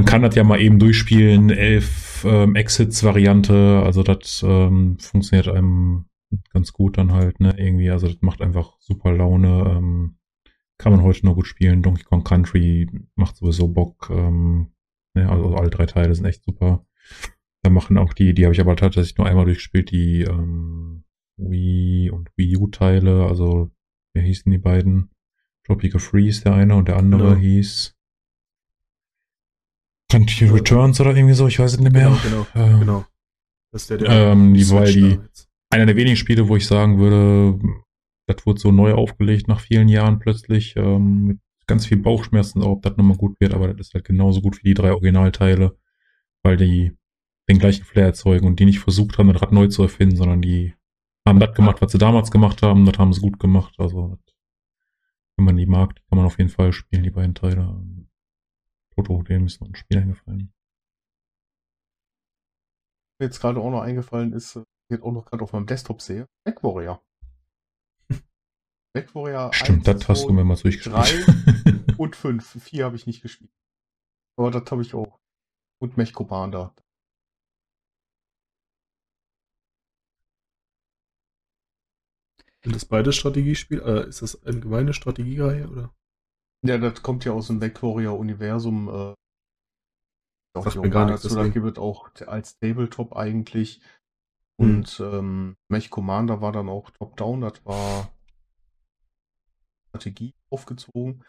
man 0.00 0.06
kann 0.06 0.22
das 0.22 0.34
ja 0.34 0.44
mal 0.44 0.58
eben 0.62 0.78
durchspielen, 0.78 1.50
elf 1.50 2.24
ähm, 2.26 2.54
Exits-Variante, 2.54 3.82
also 3.84 4.02
das 4.02 4.42
ähm, 4.42 4.96
funktioniert 4.98 5.48
einem 5.48 6.06
ganz 6.54 6.72
gut 6.72 6.96
dann 6.96 7.12
halt, 7.12 7.38
ne, 7.38 7.54
irgendwie, 7.58 7.90
also 7.90 8.06
das 8.06 8.16
macht 8.22 8.40
einfach 8.40 8.78
super 8.80 9.12
Laune, 9.12 9.74
ähm, 9.76 10.16
kann 10.78 10.92
man 10.92 11.02
heute 11.02 11.26
noch 11.26 11.34
gut 11.34 11.46
spielen, 11.46 11.82
Donkey 11.82 12.04
Kong 12.04 12.24
Country 12.24 12.88
macht 13.14 13.36
sowieso 13.36 13.68
Bock, 13.68 14.08
ähm, 14.10 14.72
ne, 15.12 15.28
also 15.28 15.54
alle 15.54 15.68
drei 15.68 15.84
Teile 15.84 16.14
sind 16.14 16.24
echt 16.24 16.44
super. 16.44 16.86
Da 17.62 17.68
machen 17.68 17.98
auch 17.98 18.14
die, 18.14 18.32
die 18.32 18.44
habe 18.44 18.54
ich 18.54 18.60
aber 18.62 18.76
tatsächlich 18.76 19.18
nur 19.18 19.26
einmal 19.26 19.44
durchgespielt, 19.44 19.90
die 19.90 20.22
ähm, 20.22 21.04
Wii 21.36 22.08
und 22.10 22.30
Wii 22.36 22.56
U-Teile, 22.56 23.26
also 23.26 23.70
wie 24.14 24.22
hießen 24.22 24.50
die 24.50 24.56
beiden? 24.56 25.10
Tropical 25.66 26.00
Freeze 26.00 26.42
der 26.42 26.54
eine 26.54 26.74
und 26.74 26.88
der 26.88 26.96
andere 26.96 27.34
genau. 27.34 27.36
hieß 27.36 27.99
Country 30.10 30.46
Returns 30.46 31.00
oder 31.00 31.14
irgendwie 31.14 31.34
so, 31.34 31.46
ich 31.46 31.58
weiß 31.58 31.74
es 31.74 31.80
nicht 31.80 31.92
mehr. 31.92 32.16
Genau, 32.24 32.46
genau. 32.52 32.66
Ähm, 32.66 32.80
genau. 32.80 33.04
Das 33.72 33.82
ist 33.82 33.90
der, 33.90 33.98
der 33.98 34.10
ähm, 34.10 34.54
die, 34.54 34.68
weil 34.70 34.92
die, 34.92 35.18
einer 35.70 35.86
der 35.86 35.96
wenigen 35.96 36.16
Spiele, 36.16 36.48
wo 36.48 36.56
ich 36.56 36.66
sagen 36.66 36.98
würde, 36.98 37.58
das 38.26 38.44
wurde 38.44 38.60
so 38.60 38.72
neu 38.72 38.94
aufgelegt 38.94 39.48
nach 39.48 39.60
vielen 39.60 39.88
Jahren 39.88 40.18
plötzlich, 40.18 40.74
ähm, 40.76 41.26
mit 41.26 41.38
ganz 41.66 41.86
viel 41.86 41.98
Bauchschmerzen, 41.98 42.62
ob 42.62 42.82
das 42.82 42.96
nochmal 42.96 43.16
gut 43.16 43.36
wird, 43.40 43.54
aber 43.54 43.72
das 43.72 43.88
ist 43.88 43.94
halt 43.94 44.04
genauso 44.04 44.40
gut 44.40 44.58
wie 44.58 44.68
die 44.68 44.74
drei 44.74 44.92
Originalteile, 44.92 45.78
weil 46.42 46.56
die 46.56 46.92
den 47.48 47.58
gleichen 47.58 47.84
Flair 47.84 48.06
erzeugen 48.06 48.46
und 48.46 48.58
die 48.58 48.64
nicht 48.64 48.80
versucht 48.80 49.18
haben, 49.18 49.32
das 49.32 49.40
Rad 49.40 49.52
neu 49.52 49.68
zu 49.68 49.82
erfinden, 49.82 50.16
sondern 50.16 50.42
die 50.42 50.74
haben 51.26 51.38
das 51.38 51.54
gemacht, 51.54 51.80
was 51.80 51.92
sie 51.92 51.98
damals 51.98 52.30
gemacht 52.30 52.62
haben, 52.62 52.86
das 52.86 52.98
haben 52.98 53.12
sie 53.12 53.20
gut 53.20 53.38
gemacht, 53.38 53.74
also 53.78 54.18
wenn 55.36 55.44
man 55.44 55.56
die 55.56 55.66
mag, 55.66 55.94
kann 56.08 56.18
man 56.18 56.26
auf 56.26 56.38
jeden 56.38 56.50
Fall 56.50 56.72
spielen, 56.72 57.04
die 57.04 57.10
beiden 57.10 57.34
Teile. 57.34 57.80
Foto, 59.00 59.22
dem 59.22 59.46
ist 59.46 59.60
noch 59.60 59.68
ein 59.68 59.74
Spiel 59.74 59.98
eingefallen. 59.98 60.52
Jetzt 63.18 63.40
gerade 63.40 63.60
auch 63.60 63.70
noch 63.70 63.82
eingefallen 63.82 64.32
ist, 64.32 64.56
äh, 64.56 64.64
jetzt 64.90 65.02
auch 65.02 65.12
noch 65.12 65.24
gerade 65.24 65.42
auf 65.42 65.52
meinem 65.52 65.66
Desktop 65.66 66.02
sehe, 66.02 66.26
MacWarrior. 66.46 67.02
MacWarrior 68.94 69.52
Stimmt, 69.54 69.88
1, 69.88 70.00
das 70.00 70.08
hast 70.08 70.24
du 70.24 70.32
mir 70.32 70.44
mal 70.44 70.56
durchgespielt. 70.56 71.26
3 71.86 71.94
und 71.98 72.16
5. 72.16 72.62
4 72.62 72.84
habe 72.84 72.96
ich 72.96 73.06
nicht 73.06 73.22
gespielt. 73.22 73.52
Aber 74.36 74.50
das 74.50 74.70
habe 74.70 74.82
ich 74.82 74.94
auch. 74.94 75.18
Und 75.80 75.96
Mech 75.96 76.12
Commander. 76.12 76.74
Sind 82.62 82.74
das 82.74 82.84
beide 82.84 83.12
Strategiespiele? 83.14 83.82
Äh, 83.82 84.08
ist 84.08 84.20
das 84.20 84.44
eine 84.44 84.60
gemeine 84.60 84.92
Strategiereihe 84.92 85.68
oder? 85.70 85.94
Ja, 86.62 86.78
das 86.78 87.02
kommt 87.02 87.24
ja 87.24 87.32
aus 87.32 87.46
dem 87.46 87.58
MacWarrior-Universum. 87.58 88.88
Äh, 88.88 89.14
auch 90.54 90.64
Sagt 90.70 90.90
gar 90.90 91.06
nichts. 91.06 91.22
Dazu, 91.22 91.36
da 91.36 91.48
gibt 91.48 91.66
es 91.66 91.78
auch 91.78 92.10
als 92.26 92.58
Tabletop 92.58 93.16
eigentlich. 93.16 93.80
Hm. 94.60 94.78
Und 94.78 94.88
hm. 94.88 95.14
ähm, 95.14 95.56
Mech 95.68 95.90
Commander 95.90 96.40
war 96.40 96.52
dann 96.52 96.68
auch 96.68 96.90
Top-Down. 96.90 97.40
Das 97.42 97.64
war 97.64 98.12
Strategie 99.88 100.34
aufgezogen. 100.50 101.24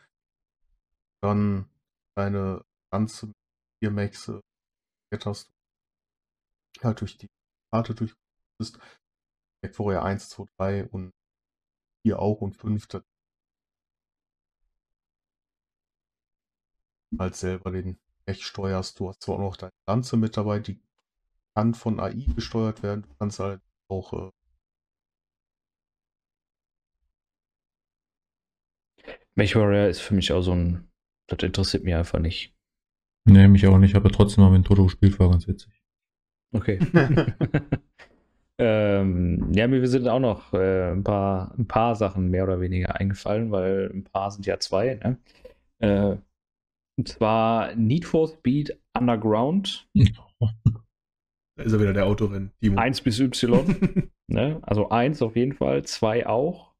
Dann 1.21 1.69
eine 2.15 2.63
ganze 2.91 3.31
vier 3.79 3.91
Mechs 3.91 4.27
äh, 4.27 4.41
du 5.11 5.33
halt 6.83 7.01
durch 7.01 7.17
die 7.17 7.29
Karte 7.71 7.95
durch 7.95 8.15
bist. 8.57 8.79
MacWarrior 9.63 10.03
1, 10.03 10.29
2, 10.29 10.45
3 10.57 10.85
und 10.87 11.11
4 12.03 12.19
auch 12.19 12.41
und 12.41 12.57
5. 12.57 12.87
Das 12.87 13.03
halt 17.19 17.35
selber 17.35 17.71
den 17.71 17.97
Mech 18.25 18.45
steuerst. 18.45 18.99
Du 18.99 19.09
hast 19.09 19.21
zwar 19.23 19.35
auch 19.35 19.39
noch 19.39 19.57
deine 19.57 19.71
Lanze 19.87 20.17
mit 20.17 20.37
dabei, 20.37 20.59
die 20.59 20.81
kann 21.55 21.73
von 21.73 21.99
AI 21.99 22.25
gesteuert 22.35 22.83
werden. 22.83 23.03
Du 23.03 23.15
kannst 23.19 23.39
halt 23.39 23.61
auch. 23.87 24.13
Äh 24.13 24.31
MechWarrior 29.35 29.87
ist 29.87 30.01
für 30.01 30.13
mich 30.13 30.31
auch 30.31 30.41
so 30.41 30.53
ein. 30.53 30.89
Das 31.27 31.39
interessiert 31.43 31.83
mich 31.83 31.95
einfach 31.95 32.19
nicht. 32.19 32.53
Nee, 33.25 33.47
mich 33.47 33.65
auch 33.67 33.77
nicht. 33.77 33.91
Ich 33.91 33.95
habe 33.95 34.11
trotzdem 34.11 34.43
mal 34.43 34.51
mit 34.51 34.65
Toto 34.65 34.83
gespielt, 34.83 35.19
war 35.19 35.29
ganz 35.29 35.47
witzig. 35.47 35.71
Okay. 36.51 36.79
ähm, 38.57 39.51
ja, 39.53 39.67
mir 39.67 39.87
sind 39.87 40.07
auch 40.07 40.19
noch 40.19 40.53
äh, 40.53 40.91
ein, 40.91 41.03
paar, 41.03 41.53
ein 41.57 41.67
paar 41.67 41.95
Sachen 41.95 42.29
mehr 42.29 42.43
oder 42.43 42.59
weniger 42.59 42.95
eingefallen, 42.95 43.51
weil 43.51 43.89
ein 43.93 44.03
paar 44.03 44.31
sind 44.31 44.45
ja 44.45 44.59
zwei. 44.59 44.95
Ne? 44.95 45.17
Äh, 45.79 46.17
und 46.97 47.07
zwar 47.07 47.75
Need 47.75 48.05
for 48.05 48.27
Speed 48.27 48.79
Underground. 48.97 49.87
Da 51.57 51.65
ist 51.65 51.73
er 51.73 51.81
wieder 51.81 51.93
der 51.93 52.05
Autorin. 52.05 52.51
1 52.63 53.01
bis 53.01 53.19
Y. 53.19 54.09
ne? 54.27 54.59
Also 54.63 54.89
1 54.89 55.21
auf 55.21 55.35
jeden 55.35 55.51
Fall, 55.51 55.83
2 55.83 56.25
auch. 56.25 56.73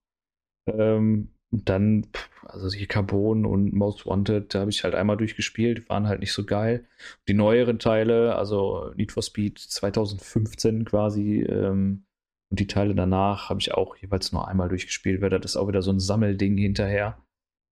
Ähm, 0.66 1.30
und 1.52 1.68
dann, 1.68 2.08
also 2.46 2.70
die 2.70 2.88
Carbon 2.88 3.46
und 3.46 3.74
Most 3.74 4.06
Wanted, 4.06 4.56
da 4.56 4.62
habe 4.62 4.72
ich 4.72 4.86
halt 4.86 4.96
einmal 4.96 5.18
durchgespielt, 5.18 5.90
waren 5.90 6.08
halt 6.08 6.22
nicht 6.22 6.32
so 6.32 6.46
geil. 6.46 6.88
Die 7.28 7.34
neueren 7.34 7.80
Teile, 7.80 8.36
also 8.38 8.94
Need 8.96 9.12
for 9.12 9.22
Speed 9.22 9.60
2015 9.60 10.86
quasi, 10.86 11.42
ähm, 11.42 12.06
und 12.50 12.60
die 12.60 12.68
Teile 12.68 12.94
danach 12.94 13.50
habe 13.50 13.62
ich 13.62 13.74
auch 13.74 13.96
jeweils 13.96 14.34
nur 14.34 14.48
einmal 14.48 14.68
durchgespielt, 14.68 15.22
weil 15.22 15.30
das 15.30 15.52
ist 15.52 15.56
auch 15.58 15.70
wieder 15.70 15.82
so 15.82 15.92
ein 15.92 16.00
Sammelding 16.00 16.58
hinterher. 16.58 17.18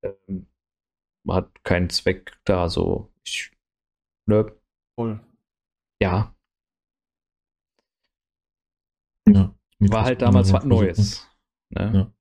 Ähm, 0.04 0.48
hat 1.28 1.64
keinen 1.64 1.90
Zweck 1.90 2.38
da, 2.46 2.70
so 2.70 3.12
ich. 3.24 3.52
Ne? 4.26 4.52
Voll. 4.96 5.20
Ja. 6.02 6.36
Ja. 9.28 9.56
War 9.80 10.06
halt 10.06 10.22
damals 10.22 10.52
was 10.54 10.66
Neues. 10.66 11.28
Ne? 11.70 12.12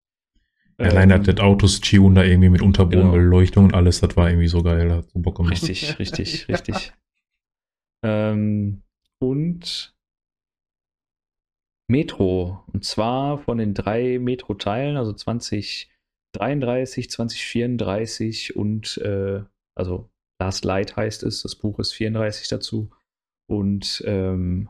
Ja. 0.78 0.86
Allein 0.86 1.12
hat 1.12 1.26
das 1.26 1.38
Autos 1.38 1.80
Chiun 1.80 2.14
da 2.14 2.22
irgendwie 2.22 2.50
mit 2.50 2.62
Unterbodenbeleuchtung 2.62 3.64
genau. 3.64 3.74
und 3.74 3.82
alles, 3.82 4.00
das 4.00 4.16
war 4.16 4.30
irgendwie 4.30 4.46
so 4.46 4.62
geil, 4.62 4.92
hat 4.92 5.10
so 5.10 5.18
Bock 5.18 5.36
gemacht. 5.36 5.52
Richtig, 5.52 5.98
richtig, 5.98 6.48
richtig. 6.48 6.92
Ähm, 8.04 8.82
und 9.18 9.96
Metro. 11.88 12.62
Und 12.72 12.84
zwar 12.84 13.38
von 13.38 13.58
den 13.58 13.74
drei 13.74 14.18
Metro-Teilen, 14.20 14.96
also 14.96 15.12
2033, 16.36 17.10
2034 17.10 18.56
und 18.56 18.98
äh, 18.98 19.42
also 19.74 20.10
Last 20.40 20.64
Light 20.64 20.96
heißt 20.96 21.22
es, 21.24 21.42
das 21.42 21.56
Buch 21.56 21.78
ist 21.78 21.92
34 21.92 22.48
dazu. 22.48 22.90
Und 23.50 24.02
ähm, 24.06 24.68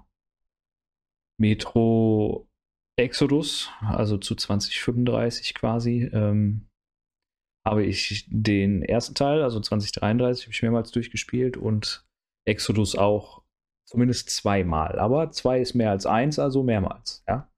Metro 1.38 2.49
Exodus, 2.97 3.71
also 3.81 4.18
zu 4.18 4.35
2035 4.35 5.55
quasi, 5.55 6.05
ähm, 6.12 6.68
habe 7.66 7.85
ich 7.85 8.27
den 8.29 8.83
ersten 8.83 9.14
Teil, 9.14 9.42
also 9.42 9.61
2033, 9.61 10.47
habe 10.47 10.53
ich 10.53 10.62
mehrmals 10.62 10.90
durchgespielt 10.90 11.57
und 11.57 12.07
Exodus 12.47 12.97
auch 12.97 13.42
zumindest 13.85 14.31
zweimal. 14.31 14.99
Aber 14.99 15.31
zwei 15.33 15.61
ist 15.61 15.75
mehr 15.75 15.90
als 15.90 16.07
eins, 16.07 16.38
also 16.38 16.62
mehrmals, 16.62 17.23
ja. 17.29 17.51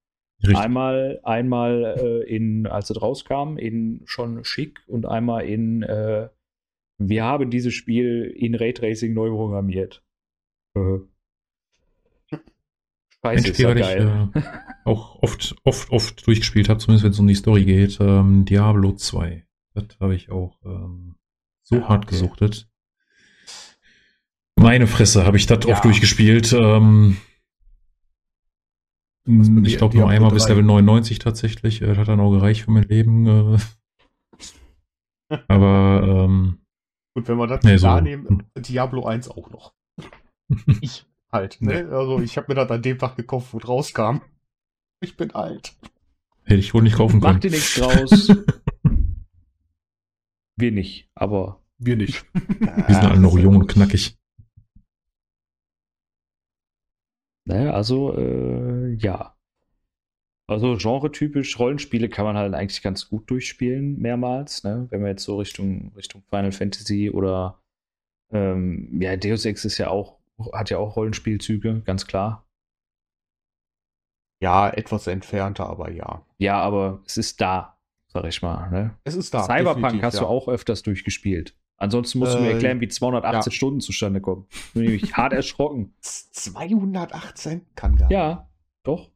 Richtig. 0.43 0.57
Einmal, 0.57 1.21
einmal 1.23 1.97
äh, 1.99 2.35
in, 2.35 2.67
als 2.67 2.91
es 2.91 3.01
rauskam, 3.01 3.57
in 3.59 4.03
schon 4.07 4.45
schick 4.45 4.81
und 4.87 5.07
einmal 5.07 5.45
in 5.45 5.83
äh, 5.83 6.29
wir 7.01 7.25
haben 7.25 7.51
dieses 7.51 7.73
Spiel 7.73 8.33
in 8.37 8.55
Raytracing 8.55 9.15
neu 9.15 9.31
programmiert. 9.31 10.05
Äh. 10.75 10.99
Scheiße, 13.23 13.49
Ein 13.49 13.55
Spiel, 13.55 13.65
ja 13.65 13.75
geil. 13.75 14.31
Ich, 14.35 14.43
äh, 14.43 14.51
auch 14.85 15.23
oft, 15.23 15.57
oft, 15.65 15.91
oft 15.91 16.27
durchgespielt 16.27 16.69
habe, 16.69 16.79
zumindest 16.79 17.05
wenn 17.05 17.13
es 17.13 17.19
um 17.19 17.27
die 17.27 17.35
Story 17.35 17.65
geht, 17.65 17.99
ähm, 18.01 18.45
Diablo 18.45 18.93
2. 18.93 19.47
Das 19.75 19.85
habe 19.99 20.15
ich 20.15 20.31
auch 20.31 20.59
ähm, 20.65 21.17
so 21.63 21.77
ja, 21.77 21.89
hart 21.89 22.05
okay. 22.05 22.13
gesuchtet. 22.13 22.69
Meine 24.57 24.87
Fresse, 24.87 25.25
habe 25.25 25.39
ich 25.39 25.47
das 25.47 25.65
ja. 25.65 25.73
oft 25.73 25.85
durchgespielt. 25.85 26.53
Ähm, 26.53 27.17
ich 29.27 29.77
glaube 29.77 29.97
nur 29.97 30.09
einmal 30.09 30.31
3. 30.31 30.35
bis 30.35 30.49
Level 30.49 30.63
99 30.63 31.19
tatsächlich. 31.19 31.81
Das 31.81 31.99
hat 31.99 32.09
dann 32.09 32.21
auch 32.21 32.33
gereicht 32.33 32.63
für 32.63 32.71
mein 32.71 32.85
Leben. 32.85 33.27
Äh. 33.27 33.59
Aber 35.49 36.03
ähm, 36.25 36.59
Gut, 37.15 37.29
wenn 37.29 37.39
wir 37.39 37.47
das 37.47 37.63
nee, 37.65 37.77
so. 37.77 38.01
nehmen, 38.01 38.45
Diablo 38.57 39.05
1 39.05 39.29
auch 39.31 39.51
noch. 39.51 39.75
ich 40.81 41.07
halt, 41.33 41.61
ne? 41.61 41.89
Also 41.91 42.21
ich 42.21 42.37
habe 42.37 42.47
mir 42.49 42.55
das 42.55 42.71
an 42.71 42.83
dem 42.83 42.99
Tag 42.99 43.17
gekauft, 43.17 43.53
wo 43.53 43.59
es 43.59 43.69
rauskam. 43.69 44.21
Ich 45.01 45.17
bin 45.17 45.33
alt. 45.33 45.75
Hätte 46.45 46.61
ich 46.61 46.75
wohl 46.75 46.83
nicht 46.83 46.97
kaufen 46.97 47.21
können. 47.21 47.35
Mach 47.35 47.41
dir 47.41 47.51
nichts 47.51 47.75
draus. 47.79 48.33
Wir 50.57 50.73
nicht, 50.73 51.09
aber. 51.15 51.61
Wir 51.79 51.97
nicht. 51.97 52.25
Wir 52.35 52.95
sind 52.95 53.05
alle 53.05 53.21
noch 53.21 53.39
jung 53.39 53.57
und 53.57 53.67
knackig. 53.67 54.19
Naja, 57.51 57.73
also, 57.73 58.17
äh, 58.17 58.95
ja. 58.95 59.35
Also 60.47 60.77
genretypisch 60.77 61.59
Rollenspiele 61.59 62.09
kann 62.09 62.25
man 62.25 62.37
halt 62.37 62.55
eigentlich 62.55 62.83
ganz 62.83 63.09
gut 63.09 63.29
durchspielen, 63.29 63.99
mehrmals, 64.01 64.63
ne? 64.63 64.87
Wenn 64.91 65.03
wir 65.03 65.11
jetzt 65.11 65.25
so 65.25 65.39
Richtung, 65.39 65.93
Richtung 65.97 66.23
Final 66.31 66.53
Fantasy 66.53 67.11
oder 67.11 67.61
ähm, 68.33 69.01
ja, 69.01 69.17
Deus 69.17 69.45
Ex 69.45 69.65
ist 69.65 69.79
ja 69.79 69.89
auch, 69.89 70.19
hat 70.53 70.71
ja 70.71 70.79
auch 70.79 70.95
Rollenspielzüge, 70.95 71.83
ganz 71.85 72.07
klar. 72.07 72.47
Ja, 74.41 74.71
etwas 74.71 75.09
entfernter, 75.09 75.69
aber 75.69 75.91
ja. 75.91 76.25
Ja, 76.39 76.61
aber 76.61 77.03
es 77.05 77.17
ist 77.17 77.41
da, 77.41 77.77
sag 78.07 78.25
ich 78.27 78.43
mal. 78.43 78.71
Ne? 78.71 78.97
Es 79.03 79.17
ist 79.17 79.35
da. 79.35 79.43
Cyberpunk 79.43 80.03
hast 80.03 80.15
ja. 80.15 80.21
du 80.21 80.27
auch 80.27 80.49
öfters 80.49 80.83
durchgespielt. 80.83 81.57
Ansonsten 81.81 82.19
musst 82.19 82.35
du 82.35 82.41
mir 82.41 82.51
äh, 82.51 82.53
erklären, 82.53 82.81
wie 82.83 82.89
218 82.89 83.51
ja. 83.51 83.57
Stunden 83.57 83.81
zustande 83.81 84.21
kommen. 84.21 84.47
Bin 84.75 84.83
nämlich 84.83 85.15
hart 85.15 85.33
erschrocken. 85.33 85.95
218 86.03 87.67
kann 87.75 87.97
gar 87.97 88.07
nicht. 88.07 88.15
Ja, 88.15 88.51
doch. 88.83 89.11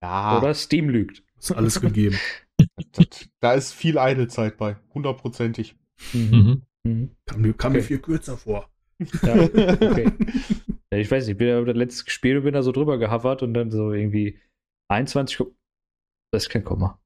Ja. 0.00 0.38
Oder 0.38 0.54
Steam 0.54 0.88
lügt. 0.88 1.24
Ist 1.36 1.50
alles 1.50 1.80
gegeben. 1.80 2.16
das, 2.92 3.28
da 3.40 3.54
ist 3.54 3.72
viel 3.72 3.98
Eidelzeit 3.98 4.56
bei. 4.56 4.76
Hundertprozentig. 4.94 5.74
Mhm. 6.12 6.62
Mhm. 6.84 7.16
Kam, 7.26 7.40
mir, 7.40 7.54
kam 7.54 7.72
okay. 7.72 7.78
mir 7.78 7.84
viel 7.84 7.98
kürzer 7.98 8.36
vor. 8.36 8.70
Ja, 9.22 9.34
okay. 9.34 10.12
ja, 10.92 10.98
ich 10.98 11.10
weiß 11.10 11.26
nicht, 11.26 11.32
ich 11.32 11.38
bin 11.38 11.48
ja 11.48 11.60
das 11.60 11.76
letzte 11.76 12.04
gespielt 12.04 12.38
und 12.38 12.44
bin 12.44 12.54
da 12.54 12.62
so 12.62 12.70
drüber 12.70 12.98
gehavert 12.98 13.42
und 13.42 13.52
dann 13.52 13.72
so 13.72 13.92
irgendwie 13.92 14.38
21, 14.88 15.44
das 16.30 16.44
ist 16.44 16.50
kein 16.50 16.62
Komma. 16.62 17.00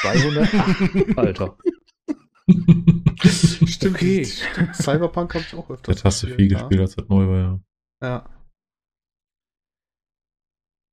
200? 0.00 1.18
Alter. 1.18 1.58
Stimmt. 3.68 3.96
Okay. 3.96 4.24
Stimmt. 4.24 4.74
Cyberpunk 4.74 5.34
habe 5.34 5.44
ich 5.46 5.54
auch 5.54 5.70
öfter. 5.70 5.92
Jetzt 5.92 6.04
hast 6.04 6.22
du 6.22 6.28
viel 6.28 6.50
ja. 6.50 6.58
gespielt, 6.58 6.80
als 6.80 6.96
das 6.96 7.08
neu 7.08 7.26
war, 7.26 7.38
ja. 7.38 7.60
Ja. 8.02 8.38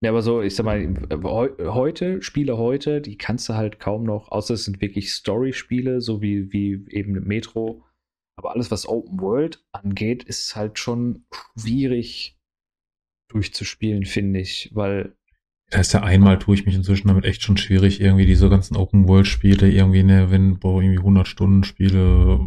Ja, 0.03 0.11
aber 0.11 0.21
so, 0.21 0.41
ich 0.41 0.55
sag 0.55 0.65
mal, 0.65 0.93
heute, 1.23 2.21
Spiele 2.21 2.57
heute, 2.57 3.01
die 3.01 3.17
kannst 3.17 3.49
du 3.49 3.53
halt 3.53 3.79
kaum 3.79 4.03
noch, 4.03 4.29
außer 4.29 4.53
es 4.53 4.65
sind 4.65 4.81
wirklich 4.81 5.13
Story-Spiele, 5.13 6.01
so 6.01 6.21
wie, 6.21 6.51
wie 6.51 6.85
eben 6.89 7.13
Metro. 7.25 7.83
Aber 8.37 8.51
alles, 8.51 8.69
was 8.69 8.87
Open 8.87 9.19
World 9.21 9.65
angeht, 9.71 10.23
ist 10.23 10.55
halt 10.55 10.77
schon 10.77 11.25
schwierig 11.57 12.37
durchzuspielen, 13.31 14.05
finde 14.05 14.41
ich, 14.41 14.69
weil 14.73 15.17
da 15.69 15.80
ist 15.80 15.93
ja 15.93 16.04
einmal 16.04 16.39
tue 16.39 16.56
ich 16.56 16.65
mich 16.65 16.75
inzwischen 16.75 17.08
damit 17.08 17.25
echt 17.25 17.41
schon 17.41 17.58
schwierig, 17.58 17.99
irgendwie 17.99 18.25
diese 18.25 18.49
ganzen 18.49 18.75
Open-World-Spiele, 18.75 19.69
irgendwie, 19.69 20.04
ne, 20.04 20.30
wenn, 20.32 20.60
boah, 20.60 20.82
irgendwie 20.82 20.99
100 20.99 21.28
Stunden 21.28 21.63
Spiele. 21.63 22.39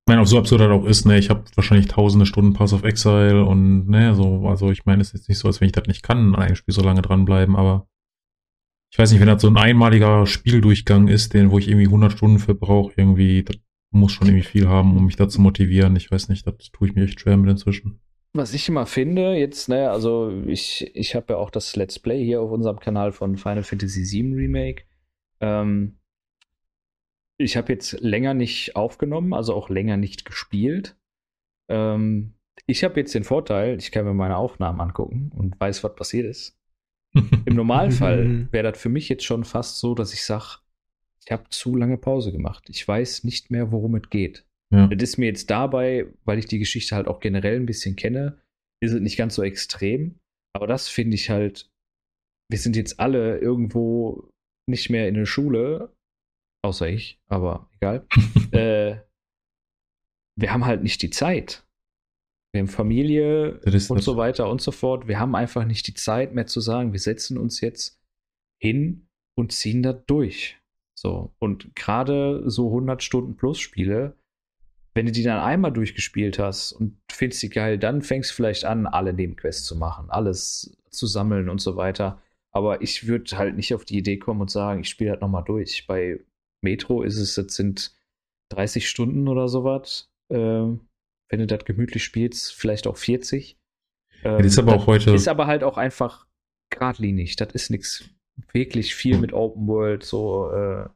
Ich 0.00 0.10
meine, 0.10 0.22
auch 0.22 0.26
so 0.26 0.38
absurd 0.38 0.60
das 0.60 0.70
auch 0.70 0.84
ist, 0.84 1.04
ne, 1.06 1.18
ich 1.18 1.30
habe 1.30 1.44
wahrscheinlich 1.54 1.88
tausende 1.88 2.26
Stunden 2.26 2.52
Pass 2.52 2.72
of 2.72 2.84
Exile 2.84 3.44
und, 3.44 3.88
ne, 3.88 4.14
so, 4.14 4.48
also 4.48 4.70
ich 4.70 4.84
meine, 4.84 5.02
es 5.02 5.08
ist 5.08 5.20
jetzt 5.20 5.28
nicht 5.28 5.38
so, 5.38 5.48
als 5.48 5.60
wenn 5.60 5.66
ich 5.66 5.72
das 5.72 5.86
nicht 5.86 6.02
kann, 6.02 6.34
an 6.34 6.42
einem 6.42 6.56
Spiel 6.56 6.74
so 6.74 6.82
lange 6.82 7.02
dranbleiben, 7.02 7.56
aber 7.56 7.88
ich 8.90 8.98
weiß 8.98 9.10
nicht, 9.10 9.20
wenn 9.20 9.26
das 9.26 9.42
so 9.42 9.48
ein 9.48 9.56
einmaliger 9.56 10.26
Spieldurchgang 10.26 11.08
ist, 11.08 11.34
den, 11.34 11.50
wo 11.50 11.58
ich 11.58 11.68
irgendwie 11.68 11.86
100 11.86 12.12
Stunden 12.12 12.38
für 12.38 12.54
brauche, 12.54 12.92
irgendwie, 12.96 13.42
das 13.42 13.56
muss 13.90 14.12
schon 14.12 14.28
irgendwie 14.28 14.46
viel 14.46 14.68
haben, 14.68 14.96
um 14.96 15.06
mich 15.06 15.16
da 15.16 15.28
zu 15.28 15.40
motivieren. 15.40 15.96
Ich 15.96 16.10
weiß 16.10 16.28
nicht, 16.28 16.46
das 16.46 16.56
tue 16.72 16.88
ich 16.88 16.94
mir 16.94 17.04
echt 17.04 17.20
schwer 17.20 17.36
mit 17.36 17.50
inzwischen. 17.50 18.00
Was 18.38 18.54
ich 18.54 18.68
immer 18.68 18.86
finde, 18.86 19.34
jetzt, 19.34 19.68
ne, 19.68 19.90
also 19.90 20.30
ich, 20.46 20.94
ich 20.94 21.16
habe 21.16 21.32
ja 21.32 21.38
auch 21.40 21.50
das 21.50 21.74
Let's 21.74 21.98
Play 21.98 22.24
hier 22.24 22.40
auf 22.40 22.52
unserem 22.52 22.78
Kanal 22.78 23.10
von 23.10 23.36
Final 23.36 23.64
Fantasy 23.64 24.04
VII 24.04 24.32
Remake. 24.32 24.84
Ähm, 25.40 25.98
ich 27.36 27.56
habe 27.56 27.72
jetzt 27.72 27.98
länger 28.00 28.34
nicht 28.34 28.76
aufgenommen, 28.76 29.34
also 29.34 29.54
auch 29.54 29.70
länger 29.70 29.96
nicht 29.96 30.24
gespielt. 30.24 30.96
Ähm, 31.68 32.34
ich 32.66 32.84
habe 32.84 33.00
jetzt 33.00 33.12
den 33.12 33.24
Vorteil, 33.24 33.76
ich 33.78 33.90
kann 33.90 34.04
mir 34.04 34.14
meine 34.14 34.36
Aufnahmen 34.36 34.80
angucken 34.80 35.32
und 35.34 35.58
weiß, 35.58 35.82
was 35.82 35.96
passiert 35.96 36.26
ist. 36.26 36.56
Im 37.44 37.56
Normalfall 37.56 38.46
wäre 38.52 38.70
das 38.70 38.80
für 38.80 38.88
mich 38.88 39.08
jetzt 39.08 39.24
schon 39.24 39.42
fast 39.42 39.80
so, 39.80 39.96
dass 39.96 40.14
ich 40.14 40.24
sage, 40.24 40.58
ich 41.24 41.32
habe 41.32 41.48
zu 41.50 41.74
lange 41.74 41.98
Pause 41.98 42.30
gemacht. 42.30 42.68
Ich 42.70 42.86
weiß 42.86 43.24
nicht 43.24 43.50
mehr, 43.50 43.72
worum 43.72 43.96
es 43.96 44.08
geht. 44.10 44.46
Ja. 44.70 44.86
Das 44.88 45.02
ist 45.02 45.16
mir 45.16 45.26
jetzt 45.26 45.50
dabei, 45.50 46.06
weil 46.24 46.38
ich 46.38 46.46
die 46.46 46.58
Geschichte 46.58 46.94
halt 46.94 47.08
auch 47.08 47.20
generell 47.20 47.56
ein 47.56 47.66
bisschen 47.66 47.96
kenne, 47.96 48.40
ist 48.80 48.92
es 48.92 49.00
nicht 49.00 49.16
ganz 49.16 49.34
so 49.34 49.42
extrem. 49.42 50.18
Aber 50.54 50.66
das 50.66 50.88
finde 50.88 51.14
ich 51.14 51.30
halt, 51.30 51.70
wir 52.50 52.58
sind 52.58 52.76
jetzt 52.76 53.00
alle 53.00 53.38
irgendwo 53.38 54.30
nicht 54.68 54.90
mehr 54.90 55.08
in 55.08 55.14
der 55.14 55.26
Schule, 55.26 55.94
außer 56.62 56.88
ich, 56.88 57.20
aber 57.28 57.70
egal. 57.76 58.06
äh, 58.52 58.96
wir 60.36 60.52
haben 60.52 60.66
halt 60.66 60.82
nicht 60.82 61.02
die 61.02 61.10
Zeit. 61.10 61.64
Wir 62.52 62.60
haben 62.60 62.68
Familie 62.68 63.60
und 63.60 64.02
so 64.02 64.16
weiter 64.16 64.48
und 64.48 64.62
so 64.62 64.72
fort. 64.72 65.06
Wir 65.06 65.18
haben 65.18 65.34
einfach 65.34 65.64
nicht 65.64 65.86
die 65.86 65.94
Zeit 65.94 66.34
mehr 66.34 66.46
zu 66.46 66.60
sagen, 66.60 66.92
wir 66.92 67.00
setzen 67.00 67.36
uns 67.36 67.60
jetzt 67.60 68.00
hin 68.60 69.08
und 69.36 69.52
ziehen 69.52 69.82
das 69.82 70.04
durch. 70.06 70.58
So, 70.98 71.32
und 71.38 71.74
gerade 71.76 72.48
so 72.50 72.68
100 72.68 73.02
Stunden 73.02 73.36
plus 73.36 73.60
Spiele, 73.60 74.16
wenn 74.98 75.06
du 75.06 75.12
die 75.12 75.22
dann 75.22 75.38
einmal 75.38 75.72
durchgespielt 75.72 76.40
hast 76.40 76.72
und 76.72 76.98
findest 77.08 77.40
die 77.44 77.50
geil, 77.50 77.78
dann 77.78 78.02
fängst 78.02 78.32
du 78.32 78.34
vielleicht 78.34 78.64
an, 78.64 78.84
alle 78.84 79.12
Nebenquests 79.12 79.64
zu 79.64 79.76
machen, 79.76 80.10
alles 80.10 80.76
zu 80.90 81.06
sammeln 81.06 81.48
und 81.48 81.60
so 81.60 81.76
weiter. 81.76 82.20
Aber 82.50 82.82
ich 82.82 83.06
würde 83.06 83.38
halt 83.38 83.54
nicht 83.54 83.72
auf 83.74 83.84
die 83.84 83.96
Idee 83.96 84.18
kommen 84.18 84.40
und 84.40 84.50
sagen, 84.50 84.80
ich 84.80 84.88
spiele 84.88 85.10
halt 85.10 85.20
nochmal 85.20 85.44
durch. 85.44 85.86
Bei 85.86 86.18
Metro 86.62 87.04
ist 87.04 87.16
es, 87.16 87.36
jetzt 87.36 87.54
sind 87.54 87.94
30 88.48 88.88
Stunden 88.88 89.28
oder 89.28 89.46
sowas. 89.46 90.10
Äh, 90.30 90.36
wenn 90.36 91.38
du 91.38 91.46
das 91.46 91.64
gemütlich 91.64 92.02
spielst, 92.02 92.52
vielleicht 92.52 92.88
auch 92.88 92.96
40. 92.96 93.56
Ähm, 94.24 94.38
das 94.38 94.46
ist 94.46 94.58
aber 94.58 94.74
auch 94.74 94.88
heute. 94.88 95.14
Ist 95.14 95.28
aber 95.28 95.46
halt 95.46 95.62
auch 95.62 95.78
einfach 95.78 96.26
geradlinig. 96.70 97.36
Das 97.36 97.52
ist 97.52 97.70
nichts 97.70 98.02
wirklich 98.52 98.96
viel 98.96 99.18
mit 99.18 99.32
Open 99.32 99.68
World, 99.68 100.02
so 100.02 100.50
äh, 100.50 100.88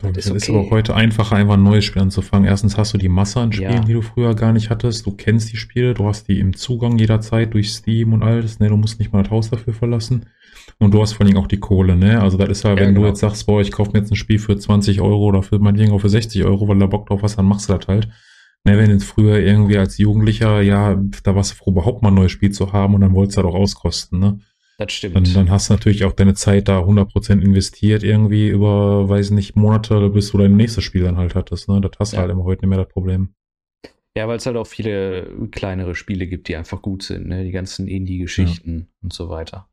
das 0.00 0.16
ist, 0.16 0.28
okay. 0.28 0.36
ist 0.36 0.48
aber 0.48 0.60
auch 0.60 0.70
heute 0.70 0.94
einfacher, 0.94 1.36
einfach 1.36 1.54
ein 1.54 1.62
neues 1.62 1.84
Spiel 1.84 2.02
anzufangen. 2.02 2.46
Erstens 2.46 2.76
hast 2.76 2.94
du 2.94 2.98
die 2.98 3.08
Masse 3.08 3.40
an 3.40 3.52
Spielen, 3.52 3.72
ja. 3.72 3.80
die 3.80 3.94
du 3.94 4.02
früher 4.02 4.34
gar 4.34 4.52
nicht 4.52 4.70
hattest. 4.70 5.06
Du 5.06 5.10
kennst 5.10 5.52
die 5.52 5.56
Spiele, 5.56 5.94
du 5.94 6.06
hast 6.06 6.28
die 6.28 6.38
im 6.38 6.54
Zugang 6.54 6.98
jederzeit 6.98 7.52
durch 7.52 7.72
Steam 7.72 8.12
und 8.12 8.22
alles. 8.22 8.60
Ne, 8.60 8.68
du 8.68 8.76
musst 8.76 9.00
nicht 9.00 9.12
mal 9.12 9.22
das 9.22 9.32
Haus 9.32 9.50
dafür 9.50 9.74
verlassen. 9.74 10.26
Und 10.78 10.94
du 10.94 11.02
hast 11.02 11.14
vor 11.14 11.26
allem 11.26 11.36
auch 11.36 11.48
die 11.48 11.58
Kohle, 11.58 11.96
ne? 11.96 12.20
Also 12.20 12.38
das 12.38 12.48
ist 12.48 12.64
halt, 12.64 12.78
ja, 12.78 12.86
wenn 12.86 12.94
genau. 12.94 13.06
du 13.06 13.08
jetzt 13.08 13.20
sagst, 13.20 13.46
boah, 13.46 13.60
ich 13.60 13.72
kaufe 13.72 13.90
mir 13.92 13.98
jetzt 13.98 14.12
ein 14.12 14.16
Spiel 14.16 14.38
für 14.38 14.56
20 14.56 15.00
Euro 15.00 15.24
oder 15.24 15.42
für 15.42 15.58
mein 15.58 15.74
Ding 15.74 15.90
auch 15.90 16.00
für 16.00 16.08
60 16.08 16.44
Euro, 16.44 16.68
weil 16.68 16.78
da 16.78 16.86
Bock 16.86 17.08
drauf 17.08 17.22
hast, 17.22 17.36
dann 17.36 17.46
machst 17.46 17.68
du 17.68 17.74
das 17.76 17.88
halt. 17.88 18.08
Ne, 18.64 18.76
wenn 18.78 18.90
jetzt 18.90 19.04
früher 19.04 19.38
irgendwie 19.38 19.78
als 19.78 19.98
Jugendlicher, 19.98 20.60
ja, 20.60 21.00
da 21.22 21.34
warst 21.34 21.52
du 21.52 21.56
froh, 21.56 21.70
überhaupt 21.70 22.02
mal 22.02 22.10
ein 22.10 22.14
neues 22.14 22.32
Spiel 22.32 22.50
zu 22.50 22.72
haben 22.72 22.94
und 22.94 23.00
dann 23.00 23.14
wolltest 23.14 23.38
du 23.38 23.42
das 23.42 23.50
auch 23.50 23.56
auskosten, 23.56 24.20
ne? 24.20 24.38
Das 24.78 24.92
stimmt. 24.92 25.16
Dann, 25.16 25.24
dann 25.34 25.50
hast 25.50 25.68
du 25.68 25.74
natürlich 25.74 26.04
auch 26.04 26.12
deine 26.12 26.34
Zeit 26.34 26.68
da 26.68 26.80
100% 26.80 27.42
investiert, 27.42 28.04
irgendwie 28.04 28.48
über, 28.48 29.08
weiß 29.08 29.30
nicht, 29.30 29.56
Monate, 29.56 30.08
bis 30.10 30.30
du 30.30 30.38
dein 30.38 30.56
nächstes 30.56 30.84
Spiel 30.84 31.02
dann 31.02 31.16
halt 31.16 31.34
hattest. 31.34 31.68
Ne? 31.68 31.80
Das 31.80 31.92
hast 31.98 32.12
du 32.12 32.18
halt 32.18 32.30
immer 32.30 32.44
heute 32.44 32.62
nicht 32.62 32.70
mehr 32.70 32.84
das 32.84 32.92
Problem. 32.92 33.34
Ja, 34.16 34.28
weil 34.28 34.36
es 34.36 34.46
halt 34.46 34.56
auch 34.56 34.66
viele 34.66 35.48
kleinere 35.50 35.96
Spiele 35.96 36.28
gibt, 36.28 36.48
die 36.48 36.56
einfach 36.56 36.80
gut 36.80 37.02
sind. 37.02 37.26
Ne? 37.26 37.44
Die 37.44 37.50
ganzen 37.50 37.88
Indie-Geschichten 37.88 38.78
ja. 38.78 38.86
und 39.02 39.12
so 39.12 39.28
weiter. 39.28 39.68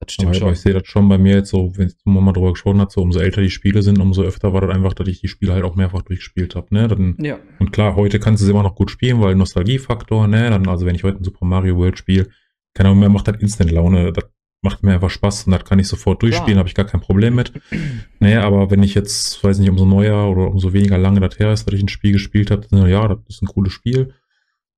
Das 0.00 0.12
stimmt 0.12 0.30
aber, 0.30 0.34
schon. 0.34 0.42
Aber 0.44 0.52
ich 0.52 0.60
sehe 0.60 0.74
das 0.74 0.88
schon 0.88 1.08
bei 1.08 1.18
mir 1.18 1.36
jetzt 1.36 1.50
so, 1.50 1.76
wenn 1.76 1.92
man 2.04 2.24
mal 2.24 2.32
drüber 2.32 2.52
gesprochen 2.52 2.80
hat, 2.80 2.90
so 2.90 3.00
umso 3.00 3.20
älter 3.20 3.42
die 3.42 3.50
Spiele 3.50 3.82
sind, 3.82 4.00
umso 4.00 4.22
öfter 4.22 4.52
war 4.52 4.60
das 4.62 4.74
einfach, 4.74 4.94
dass 4.94 5.06
ich 5.06 5.20
die 5.20 5.28
Spiele 5.28 5.52
halt 5.52 5.62
auch 5.62 5.76
mehrfach 5.76 6.02
durchgespielt 6.02 6.56
habe. 6.56 6.66
Ne? 6.74 6.88
Dann, 6.88 7.16
ja. 7.20 7.38
Und 7.60 7.70
klar, 7.70 7.94
heute 7.94 8.18
kannst 8.18 8.42
du 8.42 8.46
sie 8.46 8.50
immer 8.50 8.64
noch 8.64 8.74
gut 8.74 8.90
spielen, 8.90 9.20
weil 9.20 9.36
Nostalgiefaktor, 9.36 10.26
ne? 10.26 10.50
Dann, 10.50 10.66
also 10.66 10.84
wenn 10.84 10.96
ich 10.96 11.04
heute 11.04 11.18
ein 11.18 11.24
Super 11.24 11.46
Mario 11.46 11.76
World 11.76 11.96
spiele, 11.96 12.28
keine 12.74 12.88
Ahnung, 12.88 13.00
mir 13.00 13.08
macht 13.08 13.28
das 13.28 13.40
Instant 13.40 13.70
Laune. 13.70 14.12
Das 14.12 14.24
macht 14.62 14.82
mir 14.82 14.94
einfach 14.94 15.10
Spaß 15.10 15.46
und 15.46 15.52
das 15.52 15.64
kann 15.64 15.78
ich 15.78 15.88
sofort 15.88 16.22
durchspielen, 16.22 16.58
habe 16.58 16.68
ich 16.68 16.74
gar 16.74 16.86
kein 16.86 17.00
Problem 17.00 17.34
mit. 17.34 17.52
Naja, 18.20 18.44
aber 18.44 18.70
wenn 18.70 18.84
ich 18.84 18.94
jetzt, 18.94 19.42
weiß 19.42 19.58
nicht, 19.58 19.68
umso 19.68 19.84
neuer 19.84 20.30
oder 20.30 20.48
umso 20.48 20.72
weniger 20.72 20.96
lange 20.96 21.18
das 21.18 21.36
her 21.40 21.52
ist, 21.52 21.66
dass 21.66 21.74
ich 21.74 21.82
ein 21.82 21.88
Spiel 21.88 22.12
gespielt 22.12 22.52
habe, 22.52 22.64
ja, 22.88 23.08
das 23.08 23.18
ist 23.28 23.42
ein 23.42 23.48
cooles 23.48 23.72
Spiel. 23.72 24.14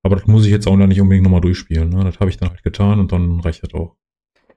Aber 0.03 0.17
das 0.17 0.27
muss 0.27 0.47
ich 0.47 0.51
jetzt 0.51 0.67
auch 0.67 0.77
noch 0.77 0.87
nicht 0.87 1.01
unbedingt 1.01 1.25
nochmal 1.25 1.43
durchspielen. 1.43 1.91
Ne? 1.91 2.05
Das 2.05 2.21
habe 2.21 2.31
ich 2.31 2.39
dann 2.39 2.51
halt 2.51 2.63
getan 2.63 3.01
und 3.01 3.13
dann 3.13 3.41
reicht 3.41 3.63
das 3.63 3.75
auch. 3.75 3.97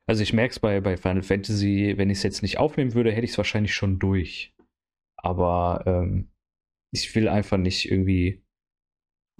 Also 0.05 0.23
ich 0.23 0.31
merke 0.31 0.51
es 0.51 0.59
bei, 0.59 0.79
bei 0.79 0.95
Final 0.95 1.21
Fantasy, 1.21 1.93
wenn 1.97 2.09
ich 2.09 2.19
es 2.19 2.23
jetzt 2.23 2.41
nicht 2.41 2.59
aufnehmen 2.59 2.93
würde, 2.93 3.11
hätte 3.11 3.25
ich 3.25 3.31
es 3.31 3.37
wahrscheinlich 3.37 3.73
schon 3.73 3.99
durch. 3.99 4.53
Aber 5.17 5.83
ähm, 5.85 6.29
ich 6.91 7.13
will 7.15 7.27
einfach 7.27 7.57
nicht 7.57 7.91
irgendwie. 7.91 8.41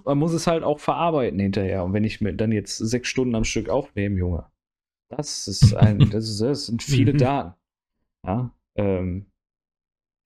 Man 0.08 0.18
muss 0.18 0.34
es 0.34 0.48
halt 0.48 0.64
auch 0.64 0.80
verarbeiten 0.80 1.40
hinterher. 1.40 1.84
Und 1.84 1.94
wenn 1.94 2.04
ich 2.04 2.22
mir 2.22 2.34
dann 2.34 2.52
jetzt 2.52 2.78
sechs 2.78 3.10
Stunden 3.10 3.36
am 3.36 3.44
Stück 3.44 3.70
aufnehme, 3.70 4.18
Junge, 4.18 4.50
das 5.10 5.48
ist 5.48 5.74
ein, 5.76 6.00
das, 6.12 6.30
ist, 6.30 6.42
das 6.42 6.66
sind 6.68 6.82
viele 6.82 7.14
mhm. 7.14 7.18
Daten. 7.18 7.54
Ja, 8.26 8.56
ähm, 8.76 9.26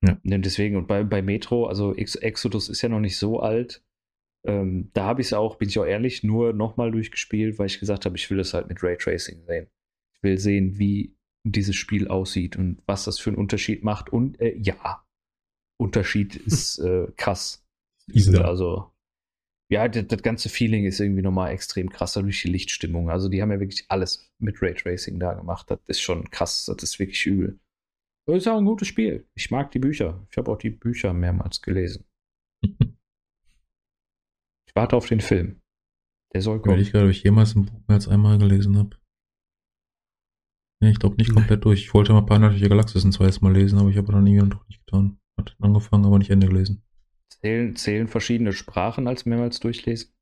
ja. 0.04 0.18
Ne, 0.22 0.40
deswegen, 0.40 0.76
und 0.76 0.88
bei, 0.88 1.04
bei 1.04 1.22
Metro, 1.22 1.66
also 1.66 1.94
Ex 1.94 2.16
Exodus 2.16 2.68
ist 2.68 2.82
ja 2.82 2.88
noch 2.88 3.00
nicht 3.00 3.16
so 3.16 3.40
alt. 3.40 3.84
Ähm, 4.44 4.90
da 4.94 5.04
habe 5.04 5.20
ich 5.20 5.28
es 5.28 5.32
auch, 5.32 5.56
bin 5.56 5.68
ich 5.68 5.78
auch 5.78 5.84
ehrlich, 5.84 6.24
nur 6.24 6.52
nochmal 6.52 6.90
durchgespielt, 6.90 7.58
weil 7.58 7.66
ich 7.66 7.78
gesagt 7.78 8.04
habe, 8.04 8.16
ich 8.16 8.28
will 8.30 8.40
es 8.40 8.54
halt 8.54 8.68
mit 8.68 8.82
Raytracing 8.82 9.44
sehen. 9.46 9.68
Ich 10.16 10.22
will 10.22 10.38
sehen, 10.38 10.78
wie 10.78 11.16
dieses 11.44 11.76
Spiel 11.76 12.08
aussieht 12.08 12.56
und 12.56 12.82
was 12.86 13.04
das 13.04 13.18
für 13.18 13.30
einen 13.30 13.38
Unterschied 13.38 13.84
macht. 13.84 14.12
Und 14.12 14.40
äh, 14.40 14.56
ja, 14.56 15.04
Unterschied 15.78 16.36
ist 16.46 16.78
äh, 16.78 17.06
krass. 17.16 17.64
Easy. 18.12 18.36
Also, 18.36 18.91
ja, 19.72 19.88
das, 19.88 20.06
das, 20.06 20.22
ganze 20.22 20.50
Feeling 20.50 20.84
ist 20.84 21.00
irgendwie 21.00 21.22
nochmal 21.22 21.50
extrem 21.50 21.88
krasser 21.88 22.22
durch 22.22 22.42
die 22.42 22.50
Lichtstimmung. 22.50 23.08
Also 23.08 23.30
die 23.30 23.40
haben 23.40 23.50
ja 23.50 23.58
wirklich 23.58 23.86
alles 23.88 24.30
mit 24.38 24.60
Raytracing 24.60 25.18
da 25.18 25.32
gemacht. 25.32 25.70
Das 25.70 25.80
ist 25.86 26.02
schon 26.02 26.30
krass, 26.30 26.66
das 26.66 26.82
ist 26.82 26.98
wirklich 26.98 27.24
übel. 27.24 27.58
Das 28.26 28.36
ist 28.36 28.48
auch 28.48 28.58
ein 28.58 28.66
gutes 28.66 28.86
Spiel. 28.86 29.26
Ich 29.34 29.50
mag 29.50 29.70
die 29.70 29.78
Bücher. 29.78 30.26
Ich 30.30 30.36
habe 30.36 30.52
auch 30.52 30.58
die 30.58 30.68
Bücher 30.68 31.14
mehrmals 31.14 31.62
gelesen. 31.62 32.04
ich 32.62 32.92
warte 34.74 34.94
auf 34.94 35.08
den 35.08 35.22
Film. 35.22 35.62
Der 36.34 36.42
soll 36.42 36.60
kommen. 36.60 36.78
Ich 36.78 36.92
gerade, 36.92 37.06
ob 37.06 37.10
ich 37.10 37.22
jemals 37.22 37.54
ein 37.54 37.64
Buch 37.64 37.80
mehr 37.88 37.96
als 37.96 38.08
einmal 38.08 38.36
gelesen 38.36 38.76
habe. 38.76 38.98
Nee, 40.82 40.90
ich 40.90 40.98
glaube 40.98 41.16
nicht 41.16 41.32
komplett 41.34 41.64
durch. 41.64 41.80
Ich 41.80 41.94
wollte 41.94 42.12
mal 42.12 42.26
Planetliche 42.26 42.68
Galaxis 42.68 43.04
ein 43.04 43.12
zweites 43.12 43.40
Mal 43.40 43.54
lesen, 43.54 43.78
aber 43.78 43.88
ich 43.88 43.96
habe 43.96 44.12
dann 44.12 44.26
irgendwie 44.26 44.50
noch 44.50 44.68
nicht 44.68 44.84
getan. 44.84 45.18
Hat 45.38 45.56
angefangen, 45.60 46.04
aber 46.04 46.18
nicht 46.18 46.30
Ende 46.30 46.46
gelesen. 46.46 46.84
Zählen, 47.42 47.74
zählen 47.74 48.08
verschiedene 48.08 48.52
Sprachen 48.52 49.08
als 49.08 49.26
mehrmals 49.26 49.58
durchlesen? 49.58 50.14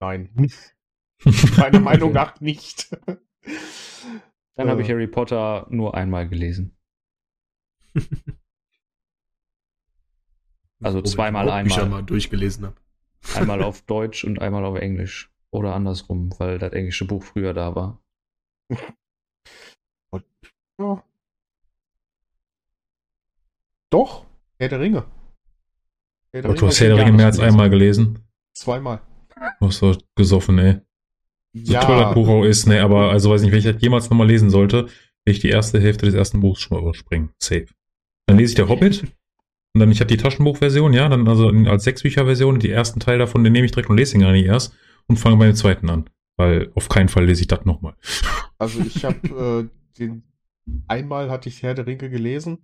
Nein. 0.00 0.30
Meiner 1.56 1.80
Meinung 1.80 2.12
nach 2.12 2.40
nicht. 2.40 2.90
Dann 4.56 4.68
habe 4.68 4.82
ich 4.82 4.88
äh. 4.88 4.92
Harry 4.92 5.06
Potter 5.06 5.66
nur 5.70 5.94
einmal 5.94 6.28
gelesen. 6.28 6.76
Also 10.80 11.02
zweimal 11.02 11.48
einmal. 11.48 11.84
Ich 11.84 11.88
mal 11.88 12.02
durchgelesen 12.02 12.66
habe. 12.66 12.76
Einmal 13.34 13.62
auf 13.62 13.82
Deutsch 13.82 14.24
und 14.24 14.40
einmal 14.40 14.64
auf 14.64 14.76
Englisch. 14.78 15.32
Oder 15.50 15.74
andersrum, 15.74 16.30
weil 16.38 16.58
das 16.58 16.72
englische 16.72 17.06
Buch 17.06 17.22
früher 17.22 17.54
da 17.54 17.74
war. 17.74 18.02
Ja. 20.80 21.04
Doch, 23.90 24.26
Herr 24.58 24.68
der 24.68 24.80
Ringe. 24.80 25.17
Herr 26.42 26.88
der 26.88 26.96
Ringe 26.96 27.12
mehr 27.12 27.26
als 27.26 27.40
einmal 27.40 27.70
gelesen? 27.70 28.18
Zweimal. 28.54 29.00
Du 29.60 29.66
hast 29.66 29.82
doch 29.82 29.96
gesoffen, 30.14 30.58
ey. 30.58 30.78
So 31.54 31.72
ja. 31.72 31.80
toll 31.80 31.96
das 31.96 32.14
Buch 32.14 32.28
auch 32.28 32.44
ist, 32.44 32.66
ne, 32.66 32.82
aber 32.82 33.10
also 33.10 33.30
weiß 33.30 33.42
nicht, 33.42 33.52
wenn 33.52 33.58
ich 33.58 33.64
das 33.64 33.80
jemals 33.80 34.10
nochmal 34.10 34.26
lesen 34.26 34.50
sollte, 34.50 34.86
will 35.24 35.34
ich 35.34 35.40
die 35.40 35.48
erste 35.48 35.80
Hälfte 35.80 36.06
des 36.06 36.14
ersten 36.14 36.40
Buchs 36.40 36.60
schon 36.60 36.76
mal 36.76 36.82
überspringen. 36.82 37.30
Safe. 37.38 37.66
Dann 38.26 38.38
lese 38.38 38.52
ich 38.52 38.56
der 38.56 38.68
Hobbit. 38.68 39.02
Und 39.74 39.80
dann, 39.80 39.90
ich 39.90 40.00
habe 40.00 40.08
die 40.08 40.16
Taschenbuchversion, 40.16 40.92
ja, 40.92 41.08
dann 41.08 41.28
also 41.28 41.48
als 41.48 41.84
Sechsbücherversion, 41.84 42.58
die 42.58 42.70
ersten 42.70 43.00
Teil 43.00 43.18
davon, 43.18 43.44
den 43.44 43.52
nehme 43.52 43.66
ich 43.66 43.72
direkt 43.72 43.90
und 43.90 43.96
lese 43.96 44.16
ihn 44.16 44.22
gar 44.22 44.32
nicht 44.32 44.46
erst 44.46 44.74
und 45.06 45.18
fange 45.18 45.36
bei 45.36 45.46
dem 45.46 45.54
zweiten 45.54 45.88
an. 45.90 46.08
Weil 46.36 46.70
auf 46.74 46.88
keinen 46.88 47.08
Fall 47.08 47.26
lese 47.26 47.42
ich 47.42 47.48
das 47.48 47.64
nochmal. 47.64 47.94
Also 48.58 48.80
ich 48.80 49.04
habe 49.04 49.68
äh, 49.70 49.98
den 49.98 50.22
einmal 50.86 51.30
hatte 51.30 51.48
ich 51.48 51.62
Herr 51.62 51.74
der 51.74 51.86
Ringe 51.86 52.10
gelesen, 52.10 52.58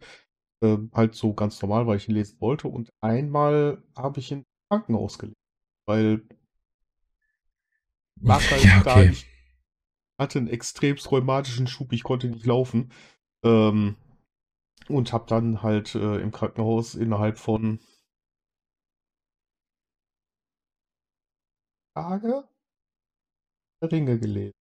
äh, 0.64 0.78
halt 0.94 1.14
so 1.14 1.34
ganz 1.34 1.60
normal, 1.62 1.86
weil 1.86 1.96
ich 1.98 2.08
ihn 2.08 2.14
lesen 2.14 2.40
wollte, 2.40 2.68
und 2.68 2.90
einmal 3.00 3.82
habe 3.96 4.20
ich 4.20 4.32
ihn 4.32 4.38
im 4.38 4.44
Krankenhaus 4.70 5.18
gelesen, 5.18 5.36
weil 5.86 6.22
halt 8.26 8.64
ja, 8.64 8.80
okay. 8.80 8.82
da, 8.84 9.02
ich 9.02 9.26
hatte 10.18 10.38
einen 10.38 10.48
extremst 10.48 11.10
rheumatischen 11.10 11.66
Schub, 11.66 11.92
ich 11.92 12.02
konnte 12.02 12.28
nicht 12.28 12.46
laufen. 12.46 12.90
Ähm, 13.44 13.96
und 14.88 15.12
habe 15.12 15.26
dann 15.26 15.62
halt 15.62 15.94
äh, 15.94 16.18
im 16.18 16.30
Krankenhaus 16.30 16.94
innerhalb 16.94 17.38
von 17.38 17.80
Tage 21.94 22.48
Ringe 23.82 24.18
gelesen. 24.18 24.54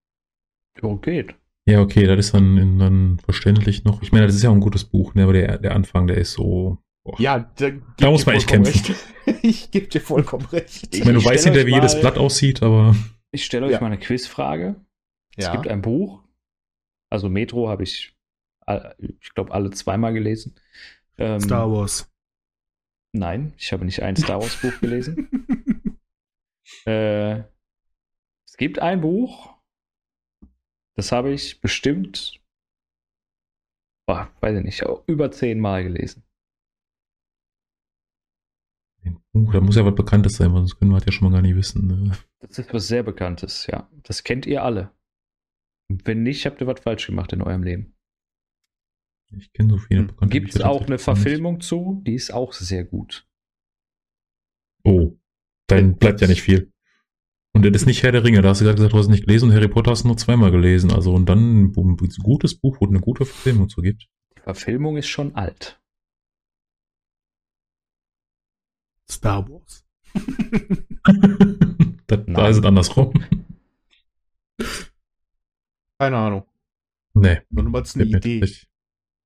Jo, 0.81 0.97
geht. 0.97 1.35
Ja, 1.65 1.79
okay, 1.79 2.05
das 2.05 2.19
ist 2.19 2.33
dann, 2.33 2.77
dann 2.77 3.19
verständlich 3.19 3.83
noch. 3.85 4.01
Ich 4.01 4.11
meine, 4.11 4.25
das 4.25 4.35
ist 4.35 4.43
ja 4.43 4.49
auch 4.49 4.53
ein 4.53 4.59
gutes 4.59 4.83
Buch, 4.83 5.15
ne? 5.15 5.23
aber 5.23 5.33
der, 5.33 5.57
der 5.57 5.73
Anfang, 5.75 6.07
der 6.07 6.17
ist 6.17 6.33
so. 6.33 6.77
Boah. 7.05 7.19
Ja, 7.19 7.51
da, 7.57 7.71
da 7.97 8.11
muss 8.11 8.25
man 8.25 8.35
echt 8.35 8.47
kämpfen. 8.47 8.95
ich 9.41 9.71
gebe 9.71 9.87
dir 9.87 10.01
vollkommen 10.01 10.45
recht. 10.45 10.93
Ich 10.93 11.05
meine, 11.05 11.19
du 11.19 11.25
weißt 11.25 11.45
nicht, 11.45 11.65
wie 11.65 11.73
jedes 11.73 11.99
Blatt 11.99 12.17
aussieht, 12.17 12.61
aber. 12.63 12.95
Ich 13.31 13.45
stelle 13.45 13.65
euch 13.65 13.73
ja. 13.73 13.79
mal 13.79 13.87
eine 13.87 13.97
Quizfrage. 13.97 14.75
Ja. 15.37 15.47
Es 15.47 15.51
gibt 15.51 15.67
ein 15.67 15.81
Buch, 15.81 16.23
also 17.09 17.29
Metro 17.29 17.69
habe 17.69 17.83
ich, 17.83 18.15
ich 19.19 19.33
glaube, 19.33 19.53
alle 19.53 19.71
zweimal 19.71 20.13
gelesen. 20.13 20.55
Ähm, 21.17 21.39
Star 21.39 21.71
Wars. 21.71 22.11
Nein, 23.11 23.53
ich 23.57 23.71
habe 23.71 23.85
nicht 23.85 24.01
ein 24.01 24.15
Star 24.15 24.41
Wars 24.41 24.59
Buch 24.59 24.79
gelesen. 24.79 25.99
äh, 26.85 27.39
es 28.45 28.57
gibt 28.57 28.79
ein 28.79 29.01
Buch, 29.01 29.52
das 30.95 31.11
habe 31.11 31.33
ich 31.33 31.59
bestimmt, 31.61 32.41
boah, 34.07 34.31
weiß 34.41 34.57
ich 34.57 34.63
nicht, 34.63 34.83
über 35.07 35.31
zehnmal 35.31 35.83
gelesen. 35.83 36.23
Uh, 39.35 39.51
da 39.51 39.59
muss 39.59 39.75
ja 39.75 39.85
was 39.85 39.95
Bekanntes 39.95 40.33
sein, 40.33 40.51
sonst 40.51 40.77
können 40.77 40.91
wir 40.91 40.97
das 40.97 41.07
ja 41.07 41.11
schon 41.11 41.29
mal 41.29 41.35
gar 41.35 41.41
nicht 41.41 41.55
wissen. 41.55 41.87
Ne? 41.87 42.11
Das 42.39 42.59
ist 42.59 42.73
was 42.73 42.87
sehr 42.87 43.03
Bekanntes, 43.03 43.67
ja. 43.67 43.89
Das 44.03 44.23
kennt 44.23 44.45
ihr 44.45 44.63
alle. 44.63 44.91
wenn 45.89 46.23
nicht, 46.23 46.45
habt 46.45 46.61
ihr 46.61 46.67
was 46.67 46.79
falsch 46.79 47.07
gemacht 47.07 47.33
in 47.33 47.41
eurem 47.41 47.63
Leben. 47.63 47.95
Ich 49.35 49.51
kenne 49.53 49.71
so 49.71 49.77
viele 49.77 50.03
bekannte 50.03 50.31
Gibt 50.39 50.55
es 50.55 50.61
auch 50.61 50.85
eine 50.85 50.99
Verfilmung 50.99 51.59
zu? 51.61 52.01
Die 52.05 52.13
ist 52.13 52.31
auch 52.31 52.53
sehr 52.53 52.83
gut. 52.83 53.27
Oh, 54.83 55.17
dann 55.67 55.97
bleibt 55.97 56.21
ja 56.21 56.27
nicht 56.27 56.41
viel. 56.41 56.72
Und 57.55 57.63
das 57.63 57.81
ist 57.81 57.85
nicht 57.85 58.01
Herr 58.01 58.11
der 58.11 58.23
Ringe. 58.23 58.41
Da 58.41 58.49
hast 58.49 58.61
du 58.61 58.65
gerade 58.65 58.77
gesagt, 58.77 58.93
du 58.93 58.97
hast 58.97 59.05
es 59.05 59.11
nicht 59.11 59.25
gelesen 59.25 59.49
und 59.49 59.55
Harry 59.55 59.67
Potter 59.67 59.91
hast 59.91 60.03
du 60.03 60.07
nur 60.07 60.17
zweimal 60.17 60.51
gelesen. 60.51 60.91
Also 60.91 61.13
und 61.13 61.27
dann 61.27 61.65
ein 61.65 61.73
gutes 61.97 62.55
Buch, 62.59 62.77
wo 62.79 62.85
es 62.85 62.89
eine 62.89 62.99
gute 62.99 63.25
Verfilmung 63.25 63.69
zu 63.69 63.81
gibt. 63.81 64.09
Die 64.35 64.41
Verfilmung 64.41 64.97
ist 64.97 65.07
schon 65.07 65.35
alt. 65.35 65.79
Star 69.09 69.47
Wars. 69.47 69.85
da, 72.07 72.17
da 72.17 72.47
ist 72.49 72.57
es 72.57 72.65
andersrum. 72.65 73.13
Keine 75.99 76.17
Ahnung. 76.17 76.45
Nee. 77.13 77.41
Nur 77.49 77.65
mal 77.65 77.83
eine 77.93 78.03
Idee. 78.03 78.43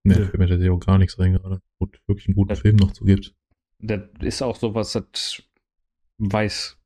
Nee, 0.04 0.13
ja. 0.13 0.26
fällt 0.26 0.38
mir 0.38 0.48
tatsächlich 0.48 0.70
auch 0.70 0.80
gar 0.80 0.98
nichts 0.98 1.18
rein 1.18 1.34
gerade. 1.34 1.62
Wo 1.80 1.88
wirklich 2.08 2.28
einen 2.28 2.36
guten 2.36 2.50
das, 2.50 2.60
Film 2.60 2.76
noch 2.76 2.92
zu 2.92 3.06
gibt. 3.06 3.34
Das 3.80 4.02
ist 4.20 4.42
auch 4.42 4.58
sowas, 4.58 4.92
das 4.92 5.42
weiß 6.18 6.77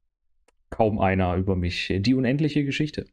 kaum 0.71 0.99
einer 0.99 1.35
über 1.35 1.55
mich. 1.55 1.93
Die 1.99 2.15
unendliche 2.15 2.65
Geschichte. 2.65 3.05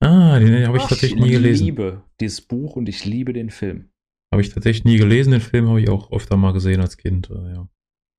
Ah, 0.00 0.38
den 0.38 0.66
habe 0.66 0.76
ich 0.76 0.82
Ach, 0.82 0.88
tatsächlich 0.88 1.20
nie 1.20 1.30
gelesen. 1.30 1.62
Ich 1.62 1.70
liebe 1.70 2.02
dieses 2.20 2.40
Buch 2.40 2.76
und 2.76 2.88
ich 2.88 3.04
liebe 3.04 3.32
den 3.32 3.50
Film. 3.50 3.90
Habe 4.32 4.42
ich 4.42 4.52
tatsächlich 4.52 4.84
nie 4.84 4.96
gelesen. 4.96 5.30
Den 5.30 5.40
Film 5.40 5.68
habe 5.68 5.80
ich 5.80 5.88
auch 5.88 6.10
öfter 6.10 6.36
mal 6.36 6.52
gesehen 6.52 6.80
als 6.80 6.96
Kind. 6.96 7.30
Äh, 7.30 7.54
ja. 7.54 7.68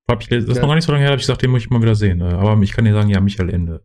Hab 0.09 0.21
ich, 0.21 0.29
das 0.29 0.45
ist 0.45 0.55
ja. 0.55 0.61
noch 0.61 0.69
gar 0.69 0.75
nicht 0.75 0.85
so 0.85 0.91
lange 0.91 1.03
her, 1.03 1.11
dass 1.11 1.21
ich 1.21 1.27
gesagt, 1.27 1.41
den 1.41 1.51
muss 1.51 1.63
ich 1.63 1.69
mal 1.69 1.81
wieder 1.81 1.95
sehen. 1.95 2.21
Äh, 2.21 2.25
aber 2.25 2.61
ich 2.61 2.71
kann 2.71 2.85
dir 2.85 2.93
sagen, 2.93 3.09
ja, 3.09 3.19
Michael 3.19 3.49
Ende. 3.49 3.83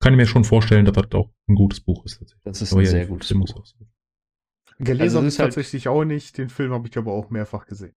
Kann 0.00 0.12
ich 0.12 0.16
mir 0.16 0.26
schon 0.26 0.44
vorstellen, 0.44 0.84
dass 0.84 0.94
das 0.94 1.12
auch 1.12 1.32
ein 1.48 1.56
gutes 1.56 1.80
Buch 1.80 2.04
ist. 2.04 2.24
Das 2.44 2.62
ist 2.62 2.72
aber 2.72 2.82
ein 2.82 2.84
ja, 2.84 2.90
sehr 2.90 3.06
gutes 3.06 3.32
Buch. 3.32 3.52
Buch. 3.52 3.64
Gelesen 4.78 5.02
also 5.02 5.18
habe 5.18 5.28
ich 5.28 5.38
halt 5.40 5.48
tatsächlich 5.48 5.88
auch 5.88 6.04
nicht. 6.04 6.38
Den 6.38 6.50
Film 6.50 6.72
habe 6.72 6.86
ich 6.88 6.96
aber 6.96 7.12
auch 7.12 7.30
mehrfach 7.30 7.66
gesehen. 7.66 7.94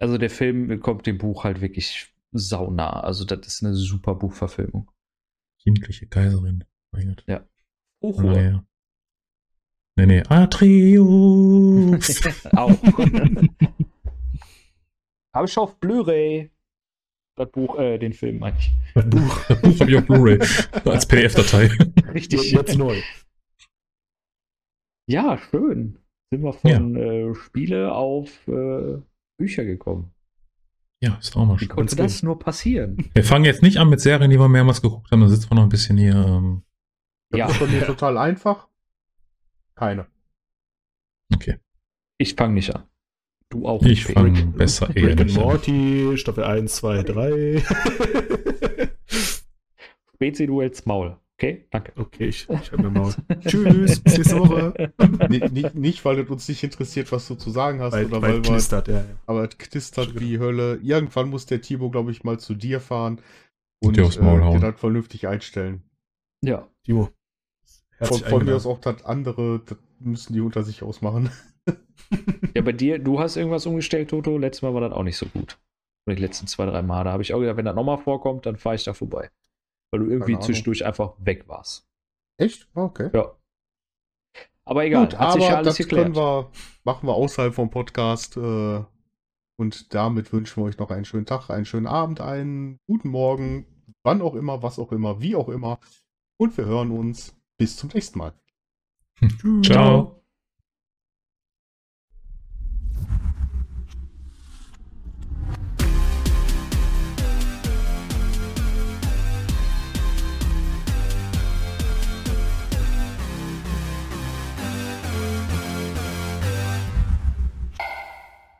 Also 0.00 0.18
der 0.18 0.30
Film 0.30 0.80
kommt 0.80 1.06
dem 1.06 1.18
Buch 1.18 1.44
halt 1.44 1.60
wirklich 1.60 2.12
saunah. 2.32 3.00
Also 3.00 3.24
das 3.24 3.46
ist 3.46 3.62
eine 3.64 3.74
super 3.74 4.14
Buchverfilmung. 4.14 4.90
Kindliche 5.62 6.06
Kaiserin. 6.06 6.64
Mein 6.92 7.08
Gott. 7.08 7.24
Ja. 7.26 7.46
Oho. 8.00 8.28
Ah, 8.30 8.40
ja. 8.40 8.64
Nee, 9.96 10.06
nee. 10.06 10.22
Atreus. 10.28 12.22
auch. 12.56 12.70
Habe 15.34 15.46
ich 15.46 15.52
schon 15.52 15.64
auf 15.64 15.78
Blu-ray. 15.78 16.50
Das 17.36 17.50
Buch, 17.52 17.78
äh, 17.78 17.98
den 17.98 18.12
Film 18.12 18.38
meine 18.38 18.58
ich. 18.58 18.72
Das 18.94 19.08
Buch, 19.08 19.44
das 19.48 19.60
Buch 19.62 19.80
habe 19.80 19.90
ich 19.90 19.96
auf 19.98 20.06
Blu-ray. 20.06 20.38
Als 20.84 21.06
PDF-Datei. 21.06 21.70
Richtig. 22.12 22.52
Jetzt 22.52 22.76
neu. 22.76 23.00
Ja, 25.06 25.38
schön. 25.38 25.98
Sind 26.30 26.42
wir 26.42 26.52
von 26.52 26.96
ja. 26.96 27.02
äh, 27.02 27.34
Spiele 27.34 27.92
auf 27.92 28.46
äh, 28.48 28.98
Bücher 29.36 29.64
gekommen. 29.64 30.12
Ja, 31.02 31.16
ist 31.16 31.34
auch 31.34 31.46
mal 31.46 31.58
schön. 31.58 31.68
Wie 31.68 31.72
konnte 31.72 31.96
das 31.96 32.22
nur 32.22 32.38
passieren? 32.38 33.10
Wir 33.14 33.24
fangen 33.24 33.46
jetzt 33.46 33.62
nicht 33.62 33.78
an 33.78 33.88
mit 33.88 34.00
Serien, 34.00 34.30
die 34.30 34.38
wir 34.38 34.48
mehrmals 34.48 34.82
geguckt 34.82 35.10
haben. 35.10 35.22
Da 35.22 35.28
sitzen 35.28 35.50
wir 35.50 35.54
noch 35.54 35.62
ein 35.62 35.70
bisschen 35.70 35.96
hier. 35.96 36.14
Ähm 36.14 36.62
das 37.30 37.38
ja. 37.38 37.46
ist 37.48 37.58
bei 37.58 37.66
mir 37.66 37.86
total 37.86 38.18
einfach. 38.18 38.68
Keine. 39.74 40.06
Okay. 41.32 41.58
Ich 42.18 42.34
fange 42.34 42.54
nicht 42.54 42.74
an. 42.74 42.84
Du 43.48 43.66
auch. 43.66 43.82
Ich 43.82 44.04
fange 44.04 44.44
besser 44.46 44.94
eher 44.94 45.08
Rick 45.08 45.20
and 45.22 45.34
Morty, 45.34 46.12
Staffel 46.16 46.44
1, 46.44 46.76
2, 46.76 47.02
3. 47.02 47.62
Spezi, 50.14 50.46
du 50.46 50.60
hältst 50.60 50.86
Maul. 50.86 51.16
Okay, 51.40 51.64
danke. 51.70 51.92
Okay, 51.96 52.26
ich, 52.26 52.46
ich 52.50 52.70
habe 52.70 52.82
mir 52.82 52.90
Maul. 52.90 53.14
Tschüss, 53.46 54.00
bis 54.04 54.18
nächste 54.18 54.38
Woche. 54.40 54.92
nicht, 55.30 55.74
nicht, 55.74 56.04
weil 56.04 56.18
es 56.18 56.28
uns 56.28 56.46
nicht 56.46 56.62
interessiert, 56.62 57.10
was 57.12 57.26
du 57.28 57.34
zu 57.34 57.48
sagen 57.48 57.80
hast, 57.80 57.94
weil, 57.94 58.04
oder 58.04 58.20
weil, 58.20 58.34
weil 58.34 58.42
knistert, 58.42 58.88
ja, 58.88 58.98
ja. 58.98 59.04
Aber 59.24 59.44
es 59.44 59.56
knistert 59.56 60.20
wie 60.20 60.38
Hölle. 60.38 60.78
Irgendwann 60.82 61.30
muss 61.30 61.46
der 61.46 61.62
Timo, 61.62 61.88
glaube 61.88 62.10
ich, 62.10 62.24
mal 62.24 62.38
zu 62.38 62.52
dir 62.52 62.78
fahren 62.78 63.22
und, 63.82 63.98
und 63.98 64.14
dir 64.14 64.22
Maul 64.22 64.40
äh, 64.40 64.44
hauen. 64.44 64.60
dann 64.60 64.76
vernünftig 64.76 65.28
einstellen. 65.28 65.82
Ja. 66.44 66.68
Timo. 66.84 67.08
Von, 68.02 68.18
von 68.18 68.44
mir 68.44 68.56
aus 68.56 68.66
auch 68.66 68.78
das 68.78 69.02
andere, 69.06 69.62
das 69.64 69.78
müssen 69.98 70.34
die 70.34 70.42
unter 70.42 70.62
sich 70.62 70.82
ausmachen. 70.82 71.30
ja, 72.54 72.60
bei 72.60 72.72
dir, 72.72 72.98
du 72.98 73.18
hast 73.18 73.36
irgendwas 73.36 73.64
umgestellt, 73.64 74.10
Toto. 74.10 74.36
Letztes 74.36 74.60
Mal 74.60 74.74
war 74.74 74.82
das 74.82 74.92
auch 74.92 75.04
nicht 75.04 75.16
so 75.16 75.24
gut. 75.24 75.58
Oder 76.06 76.16
die 76.16 76.22
letzten 76.22 76.46
zwei, 76.48 76.66
drei 76.66 76.82
Mal. 76.82 77.04
Da 77.04 77.12
habe 77.12 77.22
ich 77.22 77.32
auch 77.32 77.40
gedacht, 77.40 77.56
wenn 77.56 77.64
das 77.64 77.74
nochmal 77.74 77.96
vorkommt, 77.96 78.44
dann 78.44 78.58
fahre 78.58 78.74
ich 78.74 78.84
da 78.84 78.92
vorbei. 78.92 79.30
Weil 79.90 80.00
du 80.00 80.10
irgendwie 80.10 80.38
zwischendurch 80.38 80.84
einfach 80.84 81.14
weg 81.18 81.48
warst. 81.48 81.88
Echt? 82.38 82.68
Ah, 82.74 82.84
okay. 82.84 83.10
Ja. 83.12 83.36
Aber 84.64 84.84
egal, 84.84 85.06
Gut, 85.06 85.18
hat 85.18 85.32
sich 85.32 85.42
ja 85.42 85.56
alles 85.56 85.76
das 85.76 85.78
geklärt. 85.78 86.14
Wir, 86.14 86.50
machen 86.84 87.08
wir 87.08 87.14
außerhalb 87.14 87.52
vom 87.54 87.70
Podcast. 87.70 88.36
Äh, 88.36 88.84
und 89.58 89.94
damit 89.94 90.32
wünschen 90.32 90.62
wir 90.62 90.68
euch 90.68 90.78
noch 90.78 90.90
einen 90.90 91.04
schönen 91.04 91.26
Tag, 91.26 91.50
einen 91.50 91.64
schönen 91.64 91.86
Abend, 91.86 92.20
einen 92.20 92.78
guten 92.86 93.08
Morgen, 93.08 93.66
wann 94.04 94.22
auch 94.22 94.34
immer, 94.34 94.62
was 94.62 94.78
auch 94.78 94.92
immer, 94.92 95.20
wie 95.20 95.36
auch 95.36 95.48
immer. 95.48 95.80
Und 96.38 96.56
wir 96.56 96.64
hören 96.64 96.92
uns 96.92 97.36
bis 97.58 97.76
zum 97.76 97.90
nächsten 97.92 98.18
Mal. 98.18 98.32
Ciao. 99.62 100.19